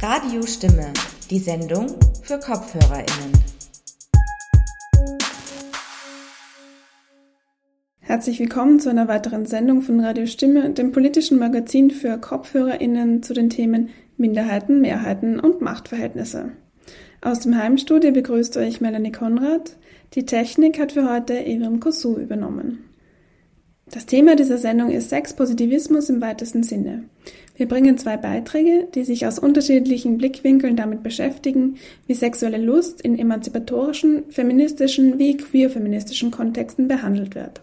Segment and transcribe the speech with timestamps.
[0.00, 0.92] Radiostimme,
[1.28, 1.88] die Sendung
[2.22, 3.32] für KopfhörerInnen.
[7.98, 13.34] Herzlich willkommen zu einer weiteren Sendung von Radio Stimme, dem politischen Magazin für KopfhörerInnen zu
[13.34, 16.52] den Themen Minderheiten, Mehrheiten und Machtverhältnisse.
[17.20, 19.76] Aus dem Heimstudio begrüßt euch Melanie Konrad.
[20.14, 22.87] Die Technik hat für heute Evrim Kosu übernommen.
[23.90, 27.04] Das Thema dieser Sendung ist Sexpositivismus im weitesten Sinne.
[27.56, 33.18] Wir bringen zwei Beiträge, die sich aus unterschiedlichen Blickwinkeln damit beschäftigen, wie sexuelle Lust in
[33.18, 37.62] emanzipatorischen, feministischen wie queer-feministischen Kontexten behandelt wird.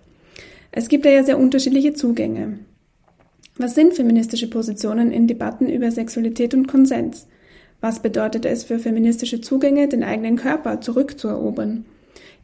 [0.71, 2.59] Es gibt ja sehr unterschiedliche Zugänge.
[3.57, 7.27] Was sind feministische Positionen in Debatten über Sexualität und Konsens?
[7.81, 11.85] Was bedeutet es für feministische Zugänge, den eigenen Körper zurückzuerobern?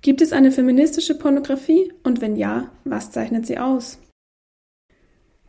[0.02, 4.00] Gibt es eine feministische Pornografie und wenn ja, was zeichnet sie aus?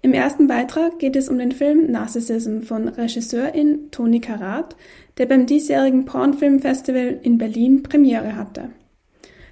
[0.03, 4.77] Im ersten Beitrag geht es um den Film Narcissism von Regisseurin Toni Karat,
[5.17, 8.71] der beim diesjährigen Pornfilmfestival in Berlin Premiere hatte.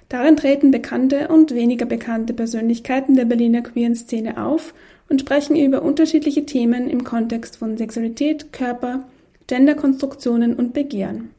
[0.09, 4.73] Darin treten bekannte und weniger bekannte Persönlichkeiten der Berliner queeren Szene auf
[5.09, 9.07] und sprechen über unterschiedliche Themen im Kontext von Sexualität, Körper,
[9.47, 11.31] Genderkonstruktionen und Begehren.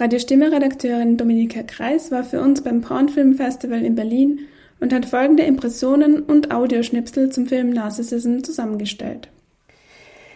[0.00, 4.48] Radiostimme-Redakteurin Dominika Kreis war für uns beim Pornfilmfestival in Berlin
[4.80, 9.28] und hat folgende Impressionen und Audioschnipsel zum Film Narcissism zusammengestellt.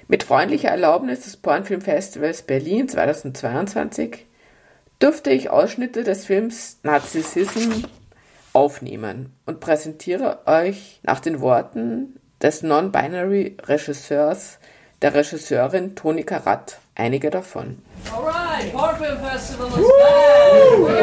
[0.06, 4.26] Mit freundlicher Erlaubnis des Pornfilmfestivals Berlin 2022
[4.98, 7.86] durfte ich Ausschnitte des Films Narcissism
[8.52, 14.58] aufnehmen und präsentiere euch nach den Worten des Non-Binary-Regisseurs,
[15.00, 17.78] der Regisseurin Toni Karat, einige davon.
[18.12, 20.94] Alright, Pornfilm Festival is back!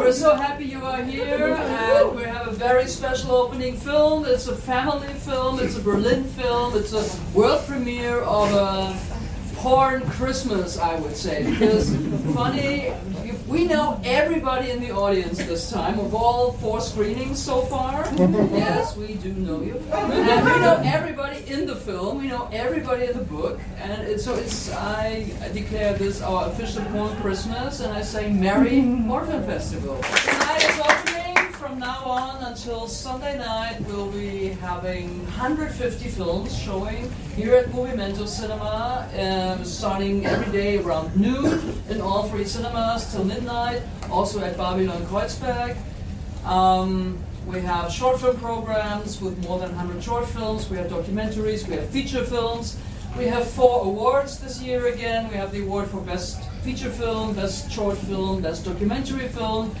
[0.00, 4.24] We're so happy you are here, and we have a very special opening film.
[4.24, 8.98] It's a family film, it's a Berlin film, it's a world premiere of a
[9.54, 11.48] porn Christmas, I would say.
[11.48, 11.94] Because,
[12.34, 12.92] funny,
[13.46, 18.06] we know everybody in the audience this time of all four screenings so far.
[18.16, 19.78] yes, we do know you.
[19.92, 23.60] And we know everybody in the film, we know everybody in the book.
[23.78, 28.82] And it, so it's, I declare this our official porn Christmas, and I say Merry
[29.06, 30.00] Porn Festival.
[31.76, 38.26] From now on until Sunday night, we'll be having 150 films showing here at Movimento
[38.26, 44.56] Cinema, um, starting every day around noon in all three cinemas till midnight, also at
[44.56, 45.76] Babylon Kreuzberg.
[46.46, 51.68] Um, we have short film programs with more than 100 short films, we have documentaries,
[51.68, 52.78] we have feature films.
[53.18, 55.30] We have four awards this year again.
[55.30, 59.74] We have the award for Best Feature Film, Best Short Film, Best Documentary Film,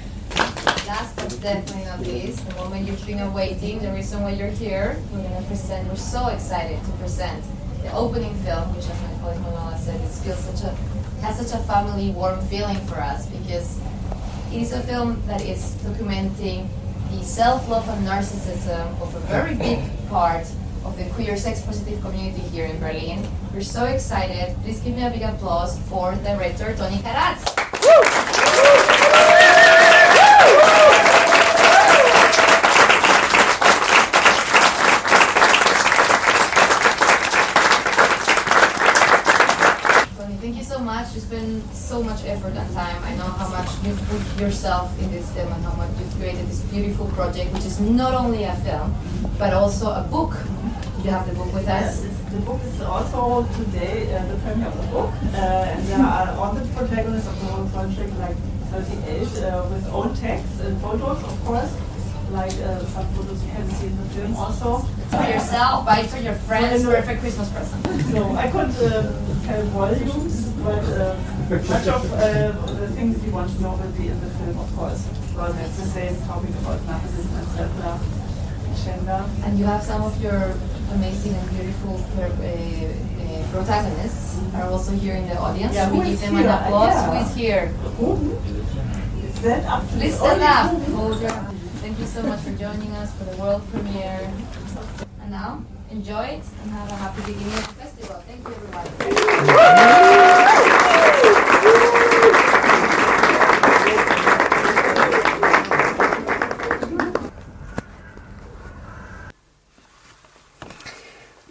[0.66, 5.00] Last but definitely not least, the moment you've been awaiting, the reason why you're here,
[5.12, 7.44] we're going to present, we're so excited to present
[7.82, 10.74] the opening film, which as my colleague Manala said, it feels such a,
[11.22, 13.78] has such a family warm feeling for us because
[14.52, 16.68] it is a film that is documenting
[17.10, 19.78] the self-love and narcissism of a very big
[20.08, 20.46] part
[20.84, 23.26] of the queer sex positive community here in Berlin.
[23.54, 24.56] We're so excited.
[24.62, 27.42] Please give me a big applause for director Tony Karatz.
[41.72, 43.02] So much effort and time.
[43.04, 46.46] I know how much you've put yourself in this film and how much you've created
[46.48, 48.94] this beautiful project, which is not only a film,
[49.38, 50.34] but also a book.
[51.04, 52.02] You have the book with us.
[52.02, 56.00] Yes, the book is also today uh, the premiere of the book, uh, and there
[56.16, 58.36] are all the protagonists of the whole project, like
[58.70, 61.72] 38, uh, with own texts and photos, of course
[62.32, 64.78] like uh, some photos you can see in the film also.
[65.10, 67.86] For yourself, buy it for your friends, so perfect Christmas present.
[68.10, 71.14] So I could um, tell volumes, but uh,
[71.70, 74.70] much of uh, the things you want to know will be in the film, of
[74.74, 75.06] course.
[75.30, 78.02] Because it's the same topic about narcissism and self-love,
[78.84, 79.22] gender.
[79.44, 80.54] And you have some of your
[80.92, 85.74] amazing and beautiful uh, uh, protagonists are also here in the audience.
[85.74, 86.94] Yeah, we give them an applause.
[86.94, 87.06] Yeah.
[87.06, 87.74] Who is here?
[89.22, 89.86] Is that up?
[89.88, 90.74] Please stand up.
[91.78, 94.32] Thank you so much for joining us for the world premiere.
[95.22, 98.22] And now, enjoy it and have a happy beginning of the festival.
[98.26, 100.15] Thank you, everybody.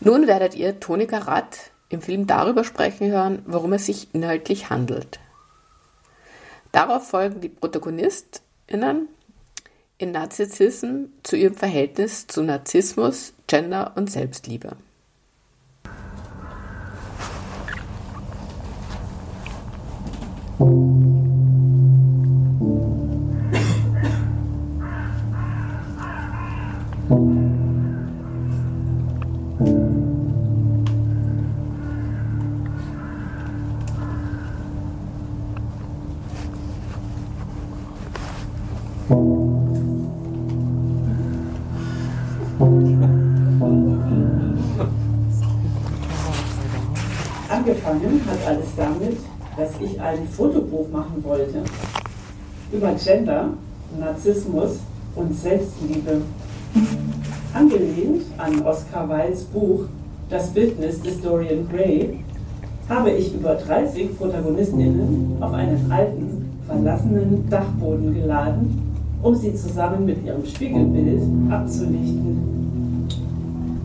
[0.05, 5.19] Nun werdet ihr Toni Garat im Film darüber sprechen hören, worum es sich inhaltlich handelt.
[6.71, 9.09] Darauf folgen die ProtagonistInnen
[9.97, 14.77] in Narzissism zu ihrem Verhältnis zu Narzissmus, Gender und Selbstliebe.
[47.47, 49.17] Angefangen hat alles damit,
[49.55, 51.61] dass ich ein Fotobuch machen wollte
[52.71, 53.49] über Gender,
[53.99, 54.79] Narzissmus
[55.15, 56.21] und Selbstliebe.
[57.53, 59.85] Angelehnt an Oscar Wildes Buch
[60.31, 62.23] Das Bildnis des Dorian Gray
[62.89, 68.84] habe ich über 30 Protagonistinnen auf einen alten, verlassenen Dachboden geladen,
[69.25, 73.07] um sie zusammen mit ihrem Spiegelbild abzulichten.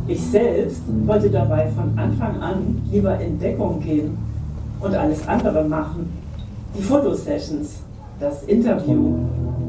[0.06, 4.18] Ich selbst wollte dabei von Anfang an lieber in Deckung gehen
[4.80, 6.10] und alles andere machen.
[6.76, 7.76] Die Fotosessions,
[8.20, 9.14] das Interview,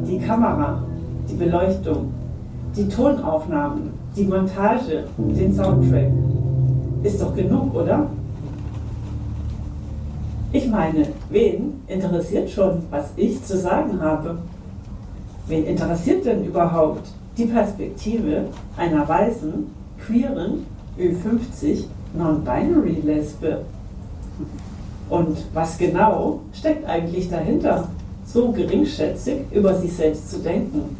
[0.05, 0.83] die Kamera,
[1.29, 2.11] die Beleuchtung,
[2.75, 6.11] die Tonaufnahmen, die Montage, den Soundtrack.
[7.01, 8.07] Ist doch genug, oder?
[10.51, 14.37] Ich meine, wen interessiert schon, was ich zu sagen habe?
[15.47, 17.07] Wen interessiert denn überhaupt
[17.37, 18.45] die Perspektive
[18.77, 19.67] einer weißen,
[20.05, 20.65] queeren,
[20.97, 23.61] Ü50, non-binary Lesbe?
[25.09, 27.89] Und was genau steckt eigentlich dahinter,
[28.25, 30.95] so geringschätzig über sich selbst zu denken?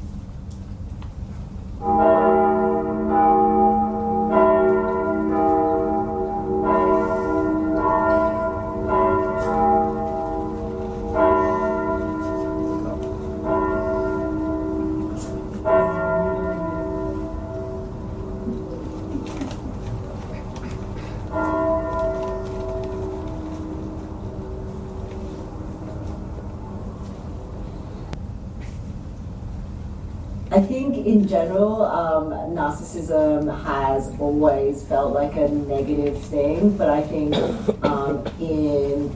[31.12, 37.36] In general, um, narcissism has always felt like a negative thing, but I think
[37.84, 39.13] um, in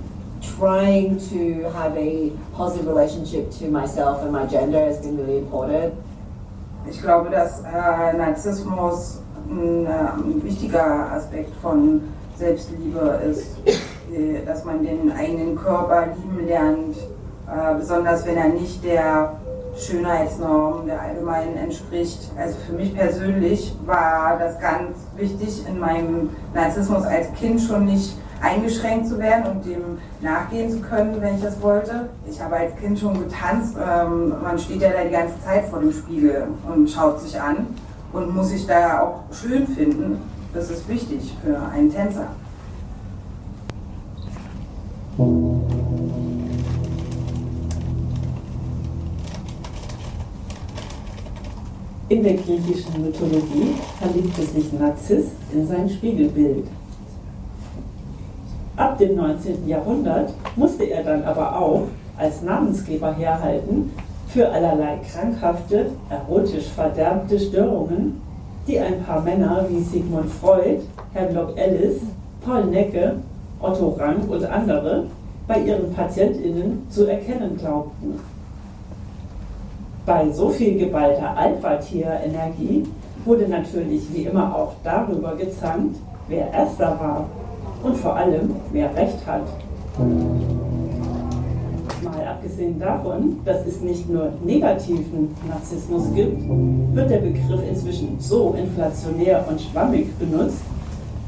[0.58, 5.94] trying to have a positive relationship to myself and my gender has been really important.
[6.88, 12.02] Ich glaube, dass äh, Narzissmus ein, äh, wichtiger Aspekt von
[12.36, 13.58] Selbstliebe ist,
[14.14, 19.40] äh, dass man den eigenen Körper lieben lernt, äh, besonders wenn er nicht der
[19.78, 22.32] Schönheitsnorm der allgemeinen entspricht.
[22.38, 28.16] Also für mich persönlich war das ganz wichtig, in meinem Narzissmus als Kind schon nicht
[28.42, 32.10] eingeschränkt zu werden und dem nachgehen zu können, wenn ich das wollte.
[32.30, 33.76] Ich habe als Kind schon getanzt.
[33.76, 37.68] Ähm, man steht ja da die ganze Zeit vor dem Spiegel und schaut sich an
[38.14, 40.22] und muss sich da auch schön finden.
[40.54, 42.28] Das ist wichtig für einen Tänzer.
[52.08, 56.68] In der griechischen Mythologie verliebte sich Narziss in sein Spiegelbild.
[58.78, 59.68] Ab dem 19.
[59.68, 63.92] Jahrhundert musste er dann aber auch als Namensgeber herhalten
[64.28, 68.22] für allerlei krankhafte, erotisch verderbte Störungen,
[68.68, 70.82] die ein paar Männer wie Sigmund Freud,
[71.16, 72.02] Havelock Ellis,
[72.46, 73.16] Paul Necke,
[73.60, 75.06] Otto Rank und andere
[75.48, 78.20] bei ihren PatientInnen zu erkennen glaubten.
[80.06, 82.84] Bei so viel geballter Alpha-Tier-Energie
[83.26, 85.96] wurde natürlich wie immer auch darüber gezankt,
[86.28, 87.26] wer erster war
[87.82, 89.42] und vor allem, wer recht hat.
[92.04, 96.38] Mal abgesehen davon, dass es nicht nur negativen Narzissmus gibt,
[96.94, 100.62] wird der Begriff inzwischen so inflationär und schwammig benutzt,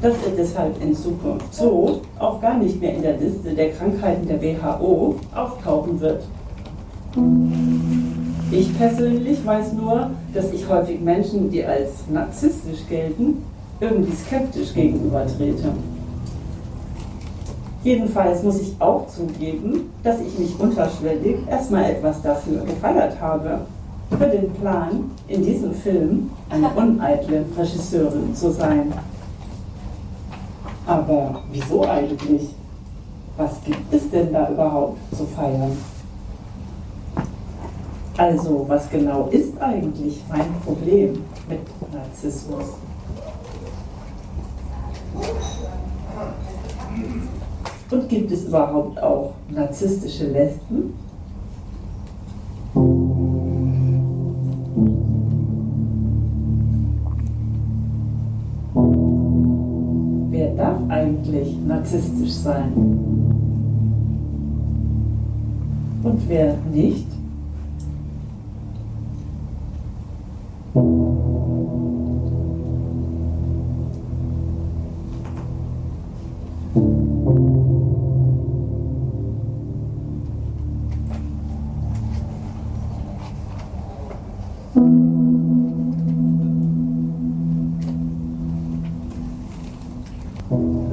[0.00, 4.28] dass er deshalb in Zukunft so auch gar nicht mehr in der Liste der Krankheiten
[4.28, 6.22] der WHO auftauchen wird.
[8.50, 13.44] Ich persönlich weiß nur, dass ich häufig Menschen, die als narzisstisch gelten,
[13.78, 15.72] irgendwie skeptisch gegenübertrete.
[17.84, 23.60] Jedenfalls muss ich auch zugeben, dass ich mich unterschwellig erstmal etwas dafür gefeiert habe,
[24.10, 28.92] für den Plan, in diesem Film eine uneitle Regisseurin zu sein.
[30.86, 32.48] Aber wieso eigentlich?
[33.36, 35.76] Was gibt es denn da überhaupt zu feiern?
[38.18, 41.60] Also, was genau ist eigentlich mein Problem mit
[41.92, 42.64] Narzissmus?
[47.88, 50.94] Und gibt es überhaupt auch narzisstische Lesben?
[60.30, 62.72] Wer darf eigentlich narzisstisch sein?
[66.02, 67.17] Und wer nicht?
[70.78, 70.84] The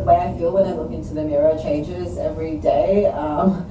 [0.04, 3.06] way I feel when I look into the mirror changes every day.
[3.06, 3.70] Um,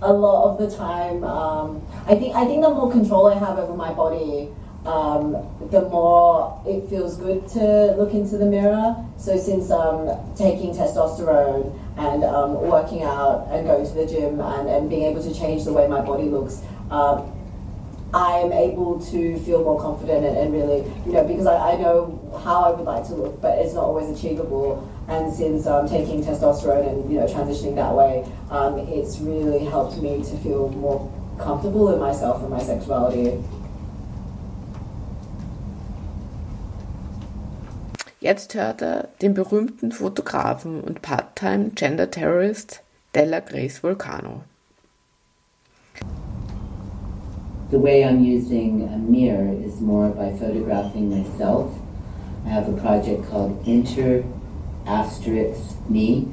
[0.00, 3.58] a lot of the time, um, I think I think the more control I have
[3.58, 4.50] over my body,
[4.86, 5.32] um,
[5.70, 8.96] the more it feels good to look into the mirror.
[9.18, 14.68] So since um, taking testosterone and um, working out and going to the gym and,
[14.68, 16.62] and being able to change the way my body looks.
[16.90, 17.32] Um,
[18.14, 22.40] I'm able to feel more confident and, and really, you know, because I, I know
[22.44, 24.90] how I would like to look, but it's not always achievable.
[25.08, 30.00] And since um, taking testosterone and you know transitioning that way, um, it's really helped
[30.00, 33.42] me to feel more comfortable in myself and my sexuality.
[38.26, 42.82] Jetzt hört er den berühmten Fotografen und Part-Time Gender Terrorist
[43.14, 43.80] Della Grace.
[47.70, 51.70] The way I'm using a mirror is more by photographing myself.
[52.44, 54.24] I have a project called Inter
[54.88, 56.26] Asterisk Me,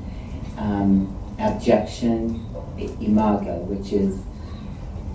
[0.58, 2.40] um, Abjection
[3.02, 4.18] Imago, which is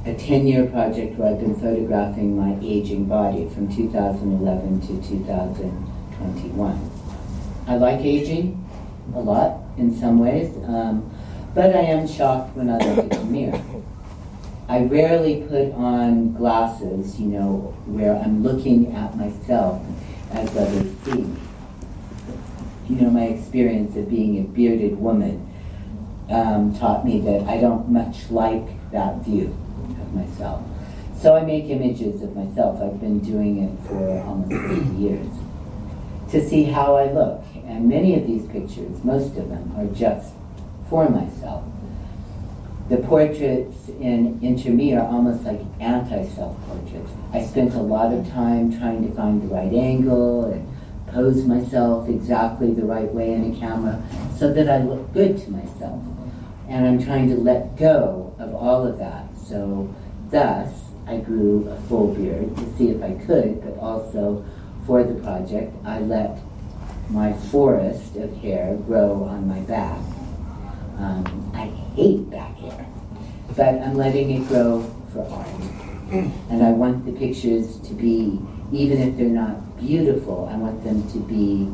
[0.06, 5.02] a 10 year project where I've been photographing my aging body from 2011 to
[6.18, 6.90] 2021.
[7.66, 8.64] I like aging
[9.14, 11.10] a lot in some ways, um,
[11.54, 13.62] but I am shocked when I look at the mirror.
[14.68, 19.82] I rarely put on glasses, you know, where I'm looking at myself
[20.30, 21.40] as others see me.
[22.88, 25.46] You know, my experience of being a bearded woman
[26.30, 29.56] um, taught me that I don't much like that view
[30.00, 30.62] of myself.
[31.16, 32.82] So I make images of myself.
[32.82, 35.28] I've been doing it for almost 50 years
[36.30, 37.44] to see how I look.
[37.66, 40.34] And many of these pictures, most of them, are just
[40.88, 41.64] for myself.
[42.88, 47.10] The portraits in Inter Me are almost like anti-self portraits.
[47.34, 50.66] I spent a lot of time trying to find the right angle and
[51.08, 54.02] pose myself exactly the right way in a camera
[54.36, 56.02] so that I look good to myself.
[56.68, 59.36] And I'm trying to let go of all of that.
[59.36, 59.94] So
[60.30, 64.44] thus, I grew a full beard to see if I could, but also
[64.88, 66.38] for the project, I let
[67.10, 69.98] my forest of hair grow on my back.
[70.96, 72.86] Um, I hate back hair,
[73.54, 75.46] but I'm letting it grow for art.
[76.48, 78.40] And I want the pictures to be,
[78.72, 81.70] even if they're not beautiful, I want them to be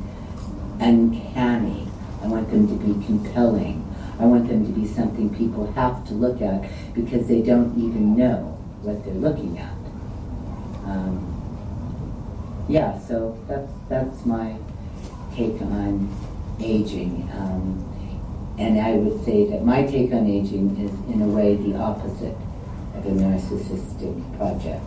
[0.81, 1.87] uncanny.
[2.21, 3.95] I want them to be compelling.
[4.19, 8.17] I want them to be something people have to look at because they don't even
[8.17, 9.73] know what they're looking at.
[10.85, 11.34] Um,
[12.69, 14.57] yeah, so that's that's my
[15.35, 16.15] take on
[16.61, 17.29] aging.
[17.33, 17.91] Um,
[18.59, 22.37] and I would say that my take on aging is, in a way, the opposite
[22.95, 24.83] of a narcissistic project.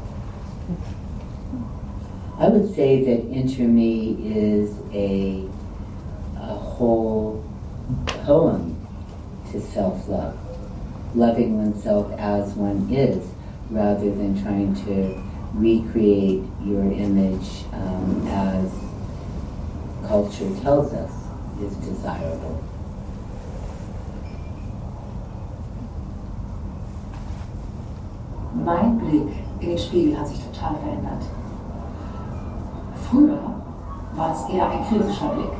[2.39, 5.47] I would say that Interme is a,
[6.37, 7.43] a whole
[8.05, 8.87] poem
[9.51, 10.37] to self love,
[11.15, 13.27] loving oneself as one is,
[13.69, 15.21] rather than trying to
[15.53, 18.71] recreate your image um, as
[20.07, 21.11] culture tells us
[21.61, 22.63] is desirable.
[28.53, 29.27] Mein Blick
[29.59, 31.23] in den Spiegel hat sich total verändert.
[33.09, 33.39] Früher
[34.15, 35.51] war es eher ein kritischer Blick.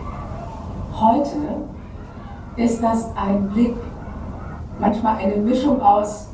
[0.93, 1.37] Heute
[2.55, 3.75] ist das ein Blick,
[4.79, 6.27] manchmal eine Mischung aus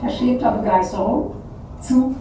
[0.00, 1.32] verschämter Begeisterung
[1.80, 2.14] zu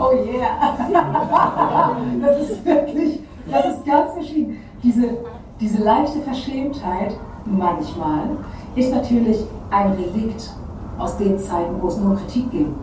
[0.00, 0.76] Oh yeah!
[2.22, 4.56] das ist wirklich, das ist ganz verschieden.
[4.82, 5.18] Diese,
[5.60, 7.14] diese leichte Verschämtheit
[7.44, 8.38] manchmal
[8.74, 10.54] ist natürlich ein Relikt
[10.98, 12.74] aus den Zeiten, wo es nur um Kritik ging.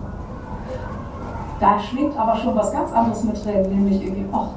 [1.60, 4.50] Da schwingt aber schon was ganz anderes mit drin, nämlich irgendwie, ach,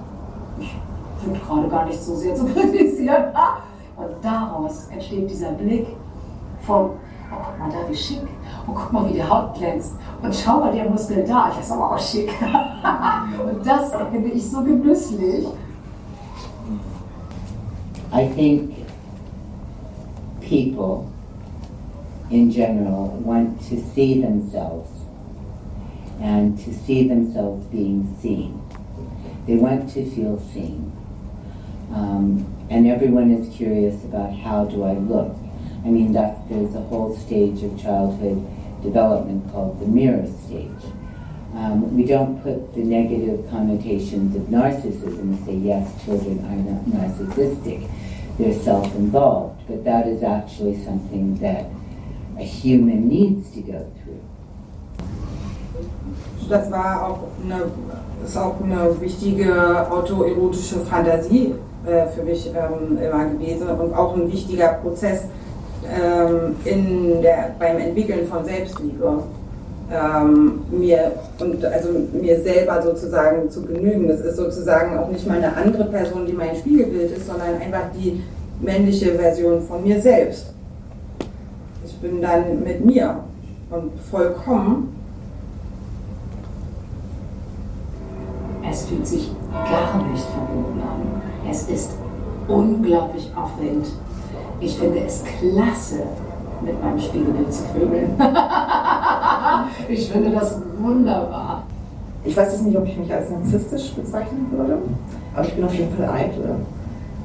[0.58, 0.76] ich
[1.22, 3.24] finde gerade gar nicht so sehr zu kritisieren.
[3.96, 5.88] Und daraus entsteht dieser Blick
[6.60, 6.90] vom,
[7.30, 8.22] oh, guck mal da, wie schick.
[8.66, 9.94] Und guck mal, wie die Haut glänzt.
[10.22, 11.48] Und schau mal, der Muskel da.
[11.48, 12.30] Das ist aber auch schick.
[12.30, 15.46] Und das finde ich so genüsslich.
[18.12, 18.74] I think
[20.40, 21.06] people
[22.30, 24.90] in general want to see themselves
[26.20, 28.60] and to see themselves being seen.
[29.46, 30.92] They want to feel seen.
[31.92, 35.36] Um, and everyone is curious about how do I look.
[35.84, 38.46] I mean, that there's a whole stage of childhood
[38.82, 40.92] development called the mirror stage.
[41.54, 46.84] Um, we don't put the negative connotations of narcissism and say, yes, children are not
[46.84, 47.90] narcissistic,
[48.38, 51.66] they're self involved, but that is actually something that
[52.38, 54.20] a human needs to go through.
[56.48, 57.70] Das war auch eine,
[58.24, 61.54] ist auch eine wichtige autoerotische Fantasie
[61.86, 65.26] äh, für mich ähm, immer gewesen und auch ein wichtiger Prozess
[65.90, 69.22] ähm, in der, beim Entwickeln von Selbstliebe.
[69.92, 74.06] Ähm, mir und also mir selber sozusagen zu genügen.
[74.06, 77.90] Das ist sozusagen auch nicht mal eine andere Person, die mein Spiegelbild ist, sondern einfach
[77.92, 78.22] die
[78.60, 80.52] männliche Version von mir selbst.
[81.84, 83.16] Ich bin dann mit mir
[83.70, 84.94] und vollkommen.
[88.70, 91.22] Es fühlt sich gar nicht verboten an.
[91.50, 91.90] Es ist
[92.46, 93.86] unglaublich aufregend.
[94.60, 96.02] Ich finde es klasse,
[96.62, 98.10] mit meinem Spiegelbild zu vögeln.
[99.88, 101.64] ich finde das wunderbar.
[102.24, 104.78] Ich weiß jetzt nicht, ob ich mich als narzisstisch bezeichnen würde,
[105.34, 106.56] aber ich bin auf jeden Fall eitel.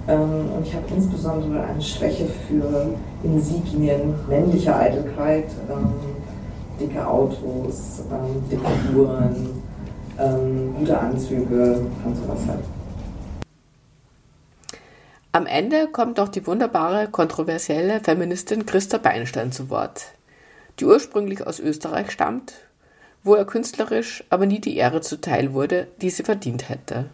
[0.07, 0.21] Ähm,
[0.55, 2.87] und ich habe insbesondere eine Schwäche für
[3.23, 5.89] Insignien männlicher Eitelkeit, ähm,
[6.79, 9.65] dicke Autos, ähm, dicke Uhren,
[10.79, 12.63] gute Anzüge und sowas halt.
[15.35, 20.05] Am Ende kommt auch die wunderbare, kontroversielle Feministin Christa Beinstein zu Wort,
[20.79, 22.53] die ursprünglich aus Österreich stammt,
[23.21, 27.09] wo er künstlerisch aber nie die Ehre zuteil wurde, die sie verdient hätte.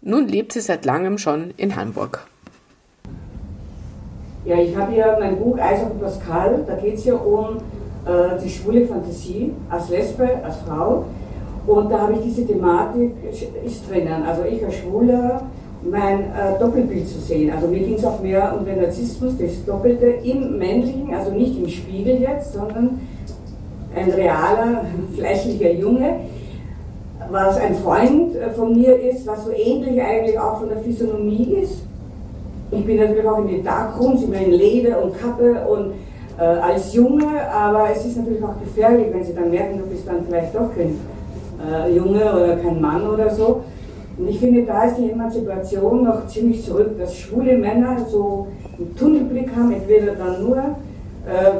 [0.00, 2.26] Nun lebt sie seit langem schon in Hamburg.
[4.46, 7.58] Ja, ich habe ja mein Buch und Pascal, da geht es ja um
[8.06, 11.04] äh, die schwule Fantasie als Lesbe, als Frau.
[11.66, 13.12] Und da habe ich diese Thematik,
[13.66, 14.22] ist drinnen.
[14.24, 15.42] Also ich als Schwuler,
[15.82, 17.50] mein äh, Doppelbild zu sehen.
[17.50, 21.58] Also mir ging es auch mehr um den Narzissmus, das Doppelte im Männlichen, also nicht
[21.58, 23.00] im Spiegel jetzt, sondern
[23.94, 24.84] ein realer,
[25.16, 26.20] fleischlicher Junge,
[27.30, 31.58] was ein Freund äh, von mir ist, was so ähnlich eigentlich auch von der Physiognomie
[31.62, 31.82] ist.
[32.70, 35.92] Ich bin natürlich auch in den Darkrooms, immer in Leder und Kappe und
[36.38, 40.06] äh, als Junge, aber es ist natürlich auch gefährlich, wenn sie dann merken, du bist
[40.06, 40.98] dann vielleicht doch kein
[41.70, 43.62] äh, Junge oder kein Mann oder so.
[44.22, 48.46] Und ich finde, da ist die Emanzipation noch ziemlich zurück, dass schwule Männer so
[48.78, 50.58] einen Tunnelblick haben, entweder dann nur
[51.26, 51.56] äh,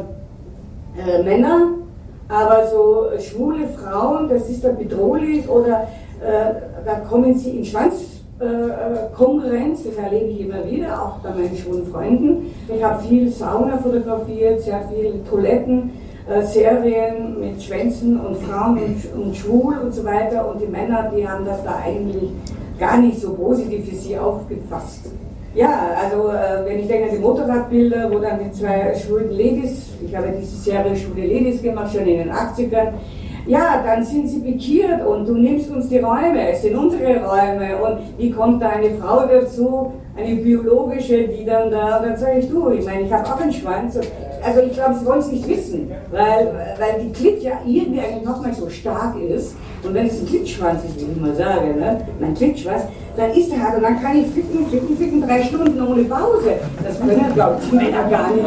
[0.97, 1.71] äh, Männer,
[2.29, 5.89] aber so schwule Frauen, das ist dann bedrohlich oder
[6.21, 6.55] äh,
[6.87, 12.55] da kommen sie in Schwanzkonkurrenz, das erlebe ich immer wieder, auch bei meinen schwulen Freunden.
[12.73, 15.91] Ich habe viel Sauna fotografiert, sehr viel Toiletten
[16.29, 18.79] äh, Serien mit Schwänzen und Frauen
[19.17, 20.49] und, schwul und so weiter.
[20.49, 22.31] Und die Männer, die haben das da eigentlich
[22.79, 25.11] gar nicht so positiv für sie aufgefasst.
[25.55, 29.91] Ja, also äh, wenn ich denke an die Motorradbilder, wo dann die zwei schwulen Ladies,
[30.05, 32.93] ich habe diese Serie Schwule Ladies gemacht, schon in den 80ern,
[33.47, 37.77] ja, dann sind sie pikiert und du nimmst uns die Räume, es sind unsere Räume
[37.83, 42.49] und wie kommt da eine Frau dazu, eine biologische, die dann da, dann sage ich
[42.49, 43.99] du, ich meine, ich habe auch einen Schwanz.
[44.45, 48.25] Also ich glaube, sie wollen es nicht wissen, weil, weil die Klit ja irgendwie eigentlich
[48.25, 52.01] nochmal so stark ist und wenn es ein Klittschwanz ist, wie ich immer sage, ne,
[52.21, 52.83] mein Klittschwanz,
[53.17, 56.55] dann ist er halt und dann kann ich ficken, ficken, ficken, drei Stunden ohne Pause.
[56.83, 58.45] Das können, glaube ich, die Männer gar nicht.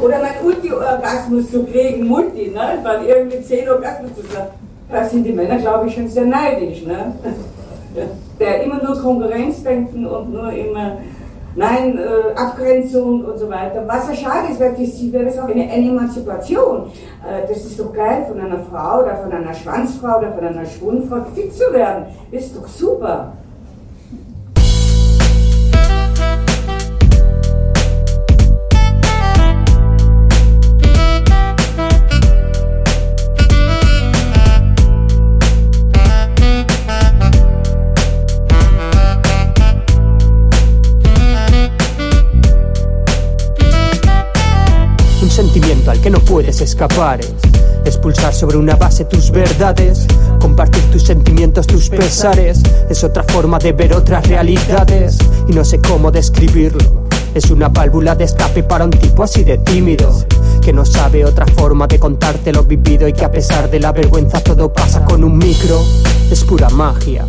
[0.00, 4.50] Oder mein Multi-Orgasmus zu kriegen, Multi, ne, weil irgendwie zehn Orgasmus zu sagen.
[4.90, 6.82] Da sind die Männer, glaube ich, schon sehr neidisch.
[6.82, 7.12] Ne?
[8.40, 10.98] Der immer nur Konkurrenz denken und nur immer
[11.58, 13.82] Nein, äh, Abgrenzung und so weiter.
[13.84, 16.86] Was ja schade ist, weil das wäre es auch eine, Emanzipation.
[17.26, 20.64] Äh, das ist doch geil, von einer Frau oder von einer Schwanzfrau oder von einer
[20.64, 22.06] schwulen Frau fit zu werden.
[22.30, 23.32] Ist doch super.
[46.08, 47.34] Que no puedes escapar es
[47.84, 50.06] expulsar sobre una base tus verdades,
[50.40, 55.80] compartir tus sentimientos, tus pesares, es otra forma de ver otras realidades y no sé
[55.80, 57.04] cómo describirlo.
[57.34, 60.24] Es una válvula de escape para un tipo así de tímido,
[60.62, 63.92] que no sabe otra forma de contarte lo vivido y que a pesar de la
[63.92, 65.78] vergüenza todo pasa con un micro,
[66.30, 67.26] es pura magia.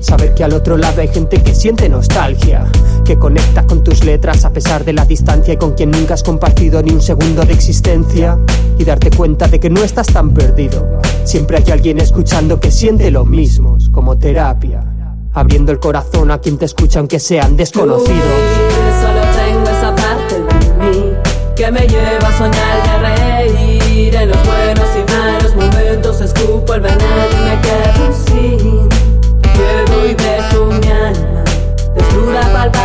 [0.00, 2.64] Saber que al otro lado hay gente que siente nostalgia,
[3.04, 6.22] que conecta con tus letras a pesar de la distancia y con quien nunca has
[6.22, 8.38] compartido ni un segundo de existencia.
[8.78, 11.00] Y darte cuenta de que no estás tan perdido.
[11.24, 14.84] Siempre hay alguien escuchando que siente lo mismo, como terapia.
[15.32, 18.24] abriendo el corazón a quien te escucha aunque sean desconocidos.
[19.00, 21.12] solo tengo esa parte de mí
[21.54, 26.74] que me lleva a soñar y a reír en los buenos y malos momentos escupo
[26.74, 27.39] el veneno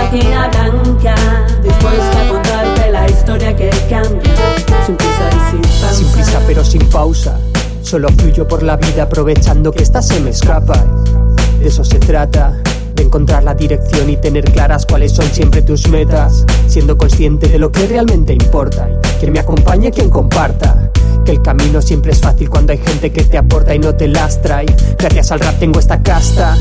[0.05, 1.15] página blanca
[1.63, 4.33] dispuesta a contarte la historia que cambia
[4.85, 7.39] sin prisa y sin pausa Sin prisa pero sin pausa,
[7.81, 10.83] solo fluyo por la vida aprovechando que esta se me escapa.
[11.59, 12.61] De eso se trata,
[12.93, 17.57] de encontrar la dirección y tener claras cuáles son siempre tus metas, siendo consciente de
[17.57, 18.87] lo que realmente importa
[19.19, 20.91] quien me acompañe, quien comparta.
[21.25, 24.07] Que el camino siempre es fácil cuando hay gente que te aporta y no te
[24.07, 24.63] lastra.
[24.63, 24.67] Y
[24.99, 26.55] gracias al rap tengo esta casta,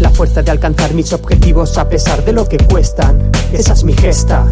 [0.00, 3.30] la fuerza de alcanzar mis objetivos a pesar de lo que cuestan.
[3.52, 4.46] Esa es mi gesta.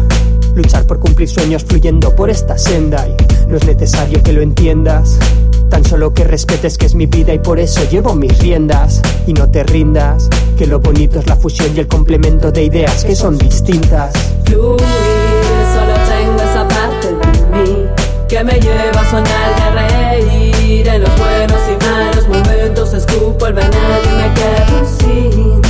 [0.55, 3.15] Luchar por cumplir sueños fluyendo por esta senda y
[3.47, 5.17] no es necesario que lo entiendas.
[5.69, 9.01] Tan solo que respetes que es mi vida y por eso llevo mis riendas.
[9.27, 13.03] Y no te rindas, que lo bonito es la fusión y el complemento de ideas
[13.03, 14.13] que son distintas.
[14.45, 14.79] Fluir,
[15.73, 17.85] solo tengo esa parte de mí
[18.27, 21.84] que me lleva a soñar y a reír en los buenos y
[23.15, 25.61] el veneno y me quedo sin.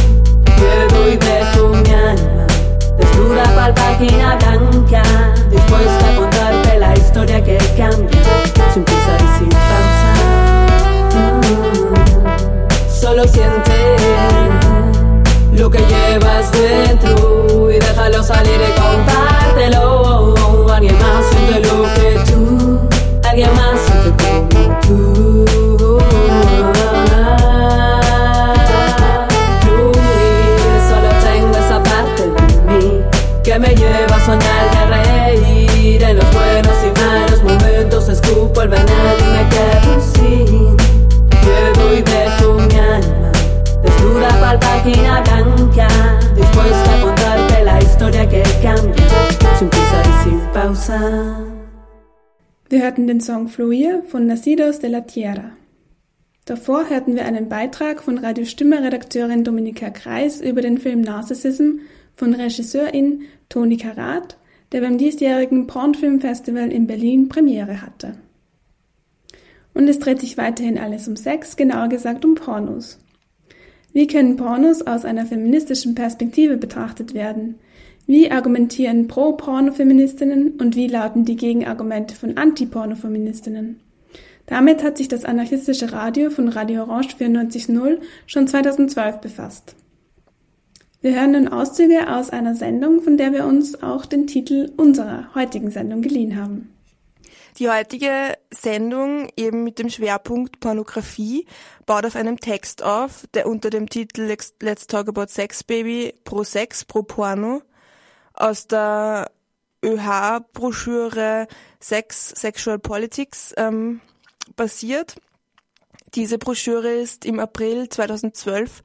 [0.57, 2.47] Llevo y dejo mi alma
[2.97, 5.03] desnuda para página blanca
[5.51, 8.21] dispuesta a contarte la historia que cambia
[8.73, 10.13] sin prisa y sin pausa.
[12.89, 13.95] Solo siente
[15.53, 20.33] lo que llevas dentro y déjalo salir y compártelo.
[20.73, 22.79] Alguien más siente lo que tú,
[23.23, 23.94] alguien más
[44.85, 45.87] página blanca,
[46.35, 49.07] dispuesta a contarte la historia que cambia,
[49.57, 51.41] sin prisa y sin pausa.
[52.69, 55.51] Wir hörten den Song Fluir von Nacidos de la Tierra.
[56.45, 61.79] Davor hörten wir einen Beitrag von Radio Stimme Redakteurin Dominika Kreis über den Film Narcissism
[62.13, 64.37] von Regisseurin Toni Karat,
[64.71, 68.13] der beim diesjährigen Pornfilmfestival in Berlin Premiere hatte.
[69.73, 72.99] Und es dreht sich weiterhin alles um Sex, genauer gesagt um Pornos.
[73.95, 77.55] Wie können Pornos aus einer feministischen Perspektive betrachtet werden?
[78.05, 83.79] Wie argumentieren Pro-Porno-Feministinnen und wie lauten die Gegenargumente von Anti-Porno-Feministinnen?
[84.47, 89.77] Damit hat sich das anarchistische Radio von Radio Orange 94.0 schon 2012 befasst.
[90.99, 95.33] Wir hören nun Auszüge aus einer Sendung, von der wir uns auch den Titel unserer
[95.35, 96.74] heutigen Sendung geliehen haben.
[97.57, 101.47] Die heutige Sendung eben mit dem Schwerpunkt Pornografie
[101.85, 104.23] baut auf einem Text auf, der unter dem Titel
[104.59, 107.61] Let's Talk About Sex Baby pro Sex pro Porno
[108.33, 109.31] aus der
[109.85, 111.47] ÖH-Broschüre
[111.79, 114.01] Sex Sexual Politics ähm,
[114.57, 115.15] basiert.
[116.13, 118.83] Diese Broschüre ist im April 2012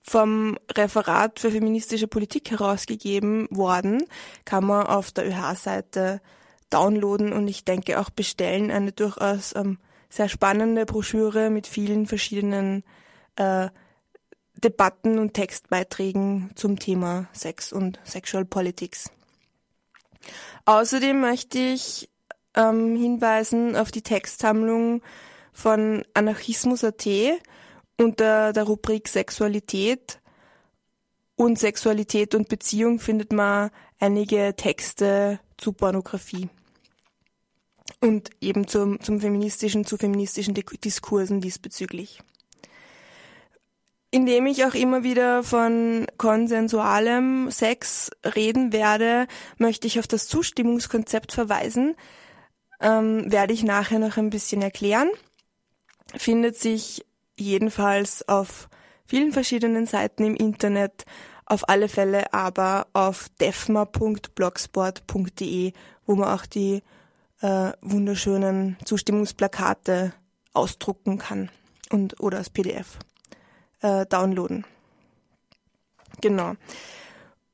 [0.00, 4.04] vom Referat für feministische Politik herausgegeben worden,
[4.44, 6.20] kann man auf der ÖH-Seite
[6.72, 8.70] downloaden und ich denke auch bestellen.
[8.70, 12.84] Eine durchaus ähm, sehr spannende Broschüre mit vielen verschiedenen
[13.36, 13.68] äh,
[14.62, 19.10] Debatten und Textbeiträgen zum Thema Sex und Sexual Politics.
[20.66, 22.08] Außerdem möchte ich
[22.54, 25.02] ähm, hinweisen auf die Textsammlung
[25.52, 27.06] von Anarchismus.at
[27.98, 30.20] unter der Rubrik Sexualität
[31.36, 36.48] und Sexualität und Beziehung findet man einige Texte zu Pornografie
[38.02, 42.18] und eben zum, zum feministischen, zu feministischen Diskursen diesbezüglich.
[44.10, 51.32] Indem ich auch immer wieder von konsensualem Sex reden werde, möchte ich auf das Zustimmungskonzept
[51.32, 51.94] verweisen,
[52.80, 55.08] ähm, werde ich nachher noch ein bisschen erklären.
[56.14, 57.06] Findet sich
[57.38, 58.68] jedenfalls auf
[59.06, 61.06] vielen verschiedenen Seiten im Internet,
[61.46, 65.72] auf alle Fälle aber auf defma.blogsport.de,
[66.04, 66.82] wo man auch die
[67.42, 70.14] äh, wunderschönen Zustimmungsplakate
[70.54, 71.50] ausdrucken kann
[71.90, 72.98] und oder als PDF
[73.80, 74.64] äh, downloaden.
[76.20, 76.54] Genau.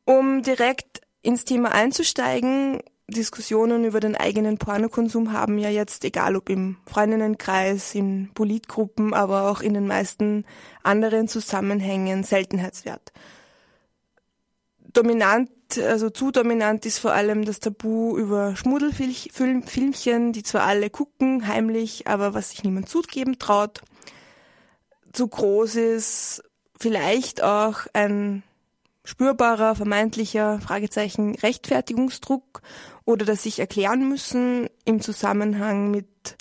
[0.04, 6.50] Um direkt ins Thema einzusteigen, Diskussionen über den eigenen Pornokonsum haben ja jetzt, egal ob
[6.50, 10.44] im Freundinnenkreis, in Politgruppen, aber auch in den meisten
[10.82, 13.12] anderen Zusammenhängen Seltenheitswert.
[14.92, 21.46] Dominant, also zu dominant ist vor allem das Tabu über Schmuddelfilmchen, die zwar alle gucken,
[21.46, 23.82] heimlich, aber was sich niemand zugeben traut.
[25.12, 26.42] Zu groß ist
[26.78, 28.42] vielleicht auch ein
[29.04, 32.62] spürbarer, vermeintlicher Fragezeichen Rechtfertigungsdruck
[33.04, 36.36] oder das sich erklären müssen im Zusammenhang mit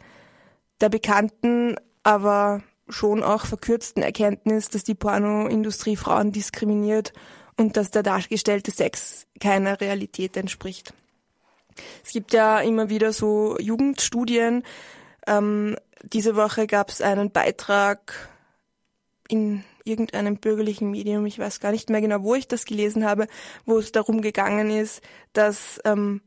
[0.79, 7.13] der bekannten, aber schon auch verkürzten Erkenntnis, dass die Pornoindustrie Frauen diskriminiert
[7.57, 10.93] und dass der dargestellte Sex keiner Realität entspricht.
[12.03, 14.63] Es gibt ja immer wieder so Jugendstudien.
[15.25, 18.29] Ähm, diese Woche gab es einen Beitrag
[19.27, 23.27] in irgendeinem bürgerlichen Medium, ich weiß gar nicht mehr genau, wo ich das gelesen habe,
[23.65, 25.01] wo es darum gegangen ist,
[25.33, 26.21] dass ähm,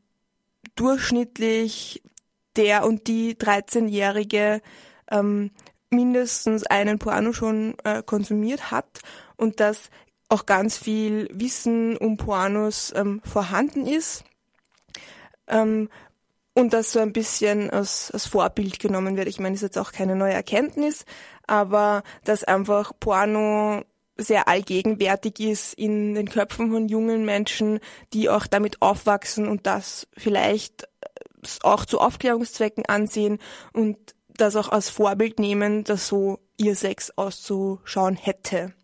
[0.77, 2.03] durchschnittlich
[2.57, 4.61] der und die 13-Jährige
[5.11, 5.51] ähm,
[5.91, 9.01] mindestens einen Porno schon äh, konsumiert hat
[9.37, 9.91] und dass
[10.31, 14.25] auch ganz viel Wissen um Pornos ähm, vorhanden ist
[15.49, 15.91] ähm,
[16.55, 19.29] und das so ein bisschen als, als Vorbild genommen wird.
[19.29, 21.05] Ich meine, das ist jetzt auch keine neue Erkenntnis,
[21.47, 23.83] aber dass einfach Porno
[24.17, 27.81] sehr allgegenwärtig ist in den Köpfen von jungen Menschen,
[28.13, 30.89] die auch damit aufwachsen und das vielleicht
[31.63, 33.39] auch zu Aufklärungszwecken ansehen
[33.73, 33.97] und
[34.29, 38.75] das auch als Vorbild nehmen, dass so ihr Sex auszuschauen hätte.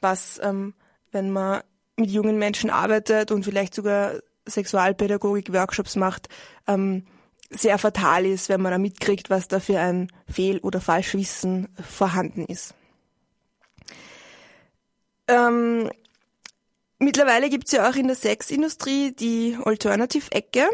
[0.00, 0.74] Was, ähm,
[1.14, 1.62] wenn man
[1.96, 4.14] mit jungen Menschen arbeitet und vielleicht sogar
[4.46, 6.28] Sexualpädagogik-Workshops macht,
[6.66, 7.06] ähm,
[7.50, 12.44] sehr fatal ist, wenn man da mitkriegt, was da für ein Fehl- oder Falschwissen vorhanden
[12.44, 12.74] ist.
[15.28, 15.88] Ähm,
[16.98, 20.66] mittlerweile gibt es ja auch in der Sexindustrie die Alternative-Ecke,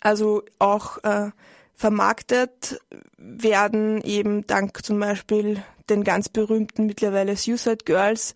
[0.00, 1.30] also auch äh,
[1.74, 2.78] vermarktet
[3.16, 8.34] werden eben dank zum Beispiel den ganz berühmten mittlerweile Suicide Girls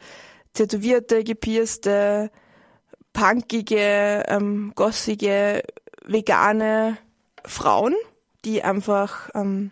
[0.59, 2.31] tätowierte, gepierste,
[3.12, 5.62] punkige, ähm, gossige,
[6.05, 6.99] vegane
[7.44, 7.94] Frauen,
[8.44, 9.71] die einfach ähm,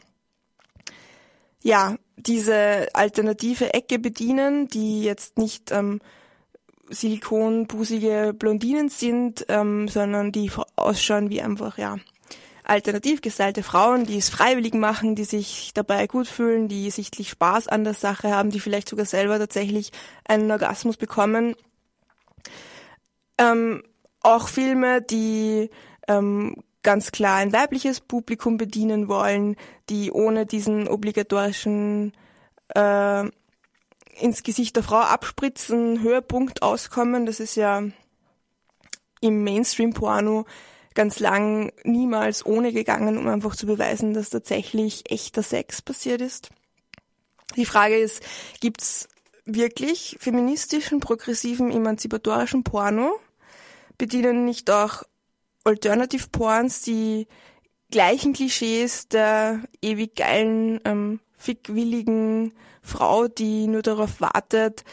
[1.63, 6.01] ja diese alternative Ecke bedienen, die jetzt nicht ähm,
[6.89, 11.97] silikonbusige Blondinen sind, ähm, sondern die ausschauen wie einfach ja
[12.67, 17.69] alternativ gestylte Frauen, die es freiwillig machen, die sich dabei gut fühlen, die sichtlich Spaß
[17.69, 19.93] an der Sache haben, die vielleicht sogar selber tatsächlich
[20.25, 21.55] einen Orgasmus bekommen.
[23.39, 23.85] Ähm,
[24.21, 25.71] auch Filme, die
[26.09, 29.57] ähm, ganz klar ein weibliches Publikum bedienen wollen,
[29.89, 32.13] die ohne diesen obligatorischen
[32.75, 33.25] äh,
[34.19, 37.27] ins Gesicht der Frau abspritzen, Höhepunkt auskommen.
[37.27, 37.83] Das ist ja
[39.21, 40.47] im Mainstream-Porno
[40.97, 46.51] ganz lang niemals ohne gegangen, um einfach zu beweisen, dass tatsächlich echter Sex passiert ist.
[47.55, 48.23] Die Frage ist,
[48.61, 49.09] gibt's
[49.45, 53.21] wirklich feministischen, progressiven, emanzipatorischen Porno?
[53.99, 55.05] Bedienen nicht auch
[55.63, 57.29] Alternative Porns die
[57.91, 64.85] gleichen Klischees der ewig geilen, ähm, fickwilligen Frau, die nur darauf wartet,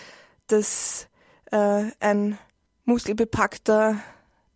[0.48, 1.08] dass
[1.52, 2.38] äh, ein
[2.86, 4.02] muskelbepackter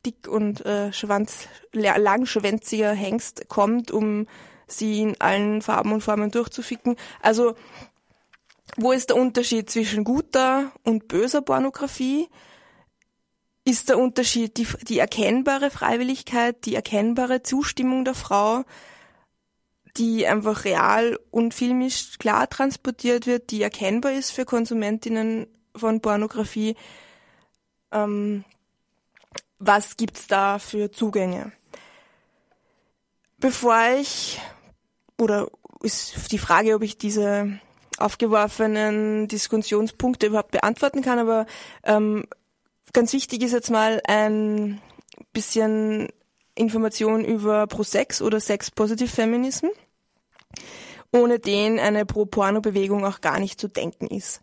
[0.07, 4.27] dick und äh, schwanz, langschwänziger Hengst kommt, um
[4.67, 6.95] sie in allen Farben und Formen durchzuficken.
[7.21, 7.55] Also,
[8.75, 12.27] wo ist der Unterschied zwischen guter und böser Pornografie?
[13.65, 18.63] Ist der Unterschied die, die erkennbare Freiwilligkeit, die erkennbare Zustimmung der Frau,
[19.97, 26.75] die einfach real und filmisch klar transportiert wird, die erkennbar ist für Konsumentinnen von Pornografie?
[27.91, 28.45] Ähm,
[29.59, 31.51] was gibt's da für Zugänge?
[33.39, 34.39] Bevor ich,
[35.17, 35.47] oder
[35.81, 37.59] ist die Frage, ob ich diese
[37.97, 41.45] aufgeworfenen Diskussionspunkte überhaupt beantworten kann, aber
[41.83, 42.25] ähm,
[42.93, 44.81] ganz wichtig ist jetzt mal ein
[45.33, 46.09] bisschen
[46.55, 49.67] Information über Pro-Sex oder Sex-Positive Feminism,
[51.11, 54.41] ohne den eine Pro-Porno-Bewegung auch gar nicht zu denken ist.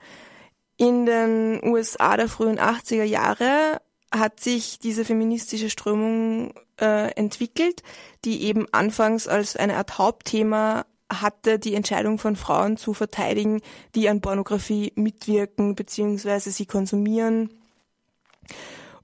[0.77, 3.81] In den USA der frühen 80er Jahre
[4.14, 7.83] hat sich diese feministische Strömung äh, entwickelt,
[8.24, 13.61] die eben anfangs als eine Art Hauptthema hatte, die Entscheidung von Frauen zu verteidigen,
[13.94, 16.50] die an Pornografie mitwirken bzw.
[16.50, 17.50] sie konsumieren.